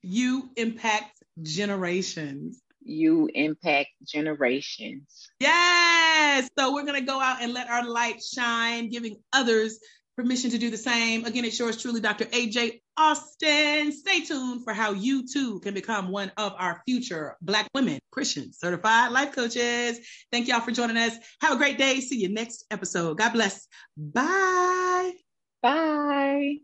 you 0.00 0.50
impact 0.56 1.22
generations 1.42 2.62
you 2.84 3.28
impact 3.34 3.88
generations. 4.06 5.30
Yes. 5.40 6.48
So 6.58 6.72
we're 6.74 6.84
going 6.84 7.00
to 7.00 7.06
go 7.06 7.20
out 7.20 7.42
and 7.42 7.52
let 7.52 7.68
our 7.68 7.88
light 7.88 8.22
shine, 8.22 8.90
giving 8.90 9.16
others 9.32 9.78
permission 10.16 10.50
to 10.50 10.58
do 10.58 10.70
the 10.70 10.76
same. 10.76 11.24
Again, 11.24 11.44
it's 11.44 11.58
yours 11.58 11.80
truly, 11.80 12.00
Dr. 12.00 12.24
AJ 12.26 12.80
Austin. 12.96 13.92
Stay 13.92 14.20
tuned 14.20 14.64
for 14.64 14.72
how 14.72 14.92
you 14.92 15.26
too 15.26 15.60
can 15.60 15.74
become 15.74 16.10
one 16.10 16.32
of 16.36 16.52
our 16.58 16.82
future 16.86 17.36
Black 17.42 17.68
women, 17.74 17.98
Christian 18.10 18.52
certified 18.52 19.12
life 19.12 19.32
coaches. 19.32 19.98
Thank 20.30 20.48
y'all 20.48 20.60
for 20.60 20.72
joining 20.72 20.96
us. 20.96 21.14
Have 21.40 21.52
a 21.52 21.56
great 21.56 21.78
day. 21.78 22.00
See 22.00 22.20
you 22.20 22.28
next 22.28 22.64
episode. 22.70 23.18
God 23.18 23.32
bless. 23.32 23.66
Bye. 23.96 25.12
Bye. 25.62 26.56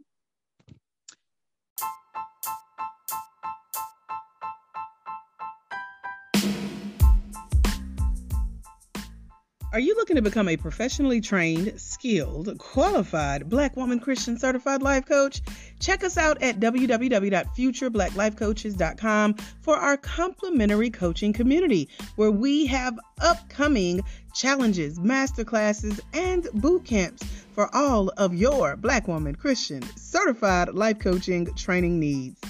Are 9.72 9.78
you 9.78 9.94
looking 9.94 10.16
to 10.16 10.22
become 10.22 10.48
a 10.48 10.56
professionally 10.56 11.20
trained, 11.20 11.80
skilled, 11.80 12.58
qualified 12.58 13.48
Black 13.48 13.76
woman 13.76 14.00
Christian 14.00 14.36
certified 14.36 14.82
life 14.82 15.06
coach? 15.06 15.42
Check 15.78 16.02
us 16.02 16.18
out 16.18 16.42
at 16.42 16.58
www.futureblackLifeCoaches.com 16.58 19.34
for 19.60 19.76
our 19.76 19.96
complimentary 19.96 20.90
coaching 20.90 21.32
community, 21.32 21.88
where 22.16 22.32
we 22.32 22.66
have 22.66 22.98
upcoming 23.20 24.00
challenges, 24.34 24.98
masterclasses, 24.98 26.00
and 26.14 26.48
boot 26.54 26.84
camps 26.84 27.22
for 27.54 27.72
all 27.72 28.08
of 28.16 28.34
your 28.34 28.74
Black 28.74 29.06
woman 29.06 29.36
Christian 29.36 29.84
certified 29.96 30.70
life 30.70 30.98
coaching 30.98 31.46
training 31.54 32.00
needs. 32.00 32.40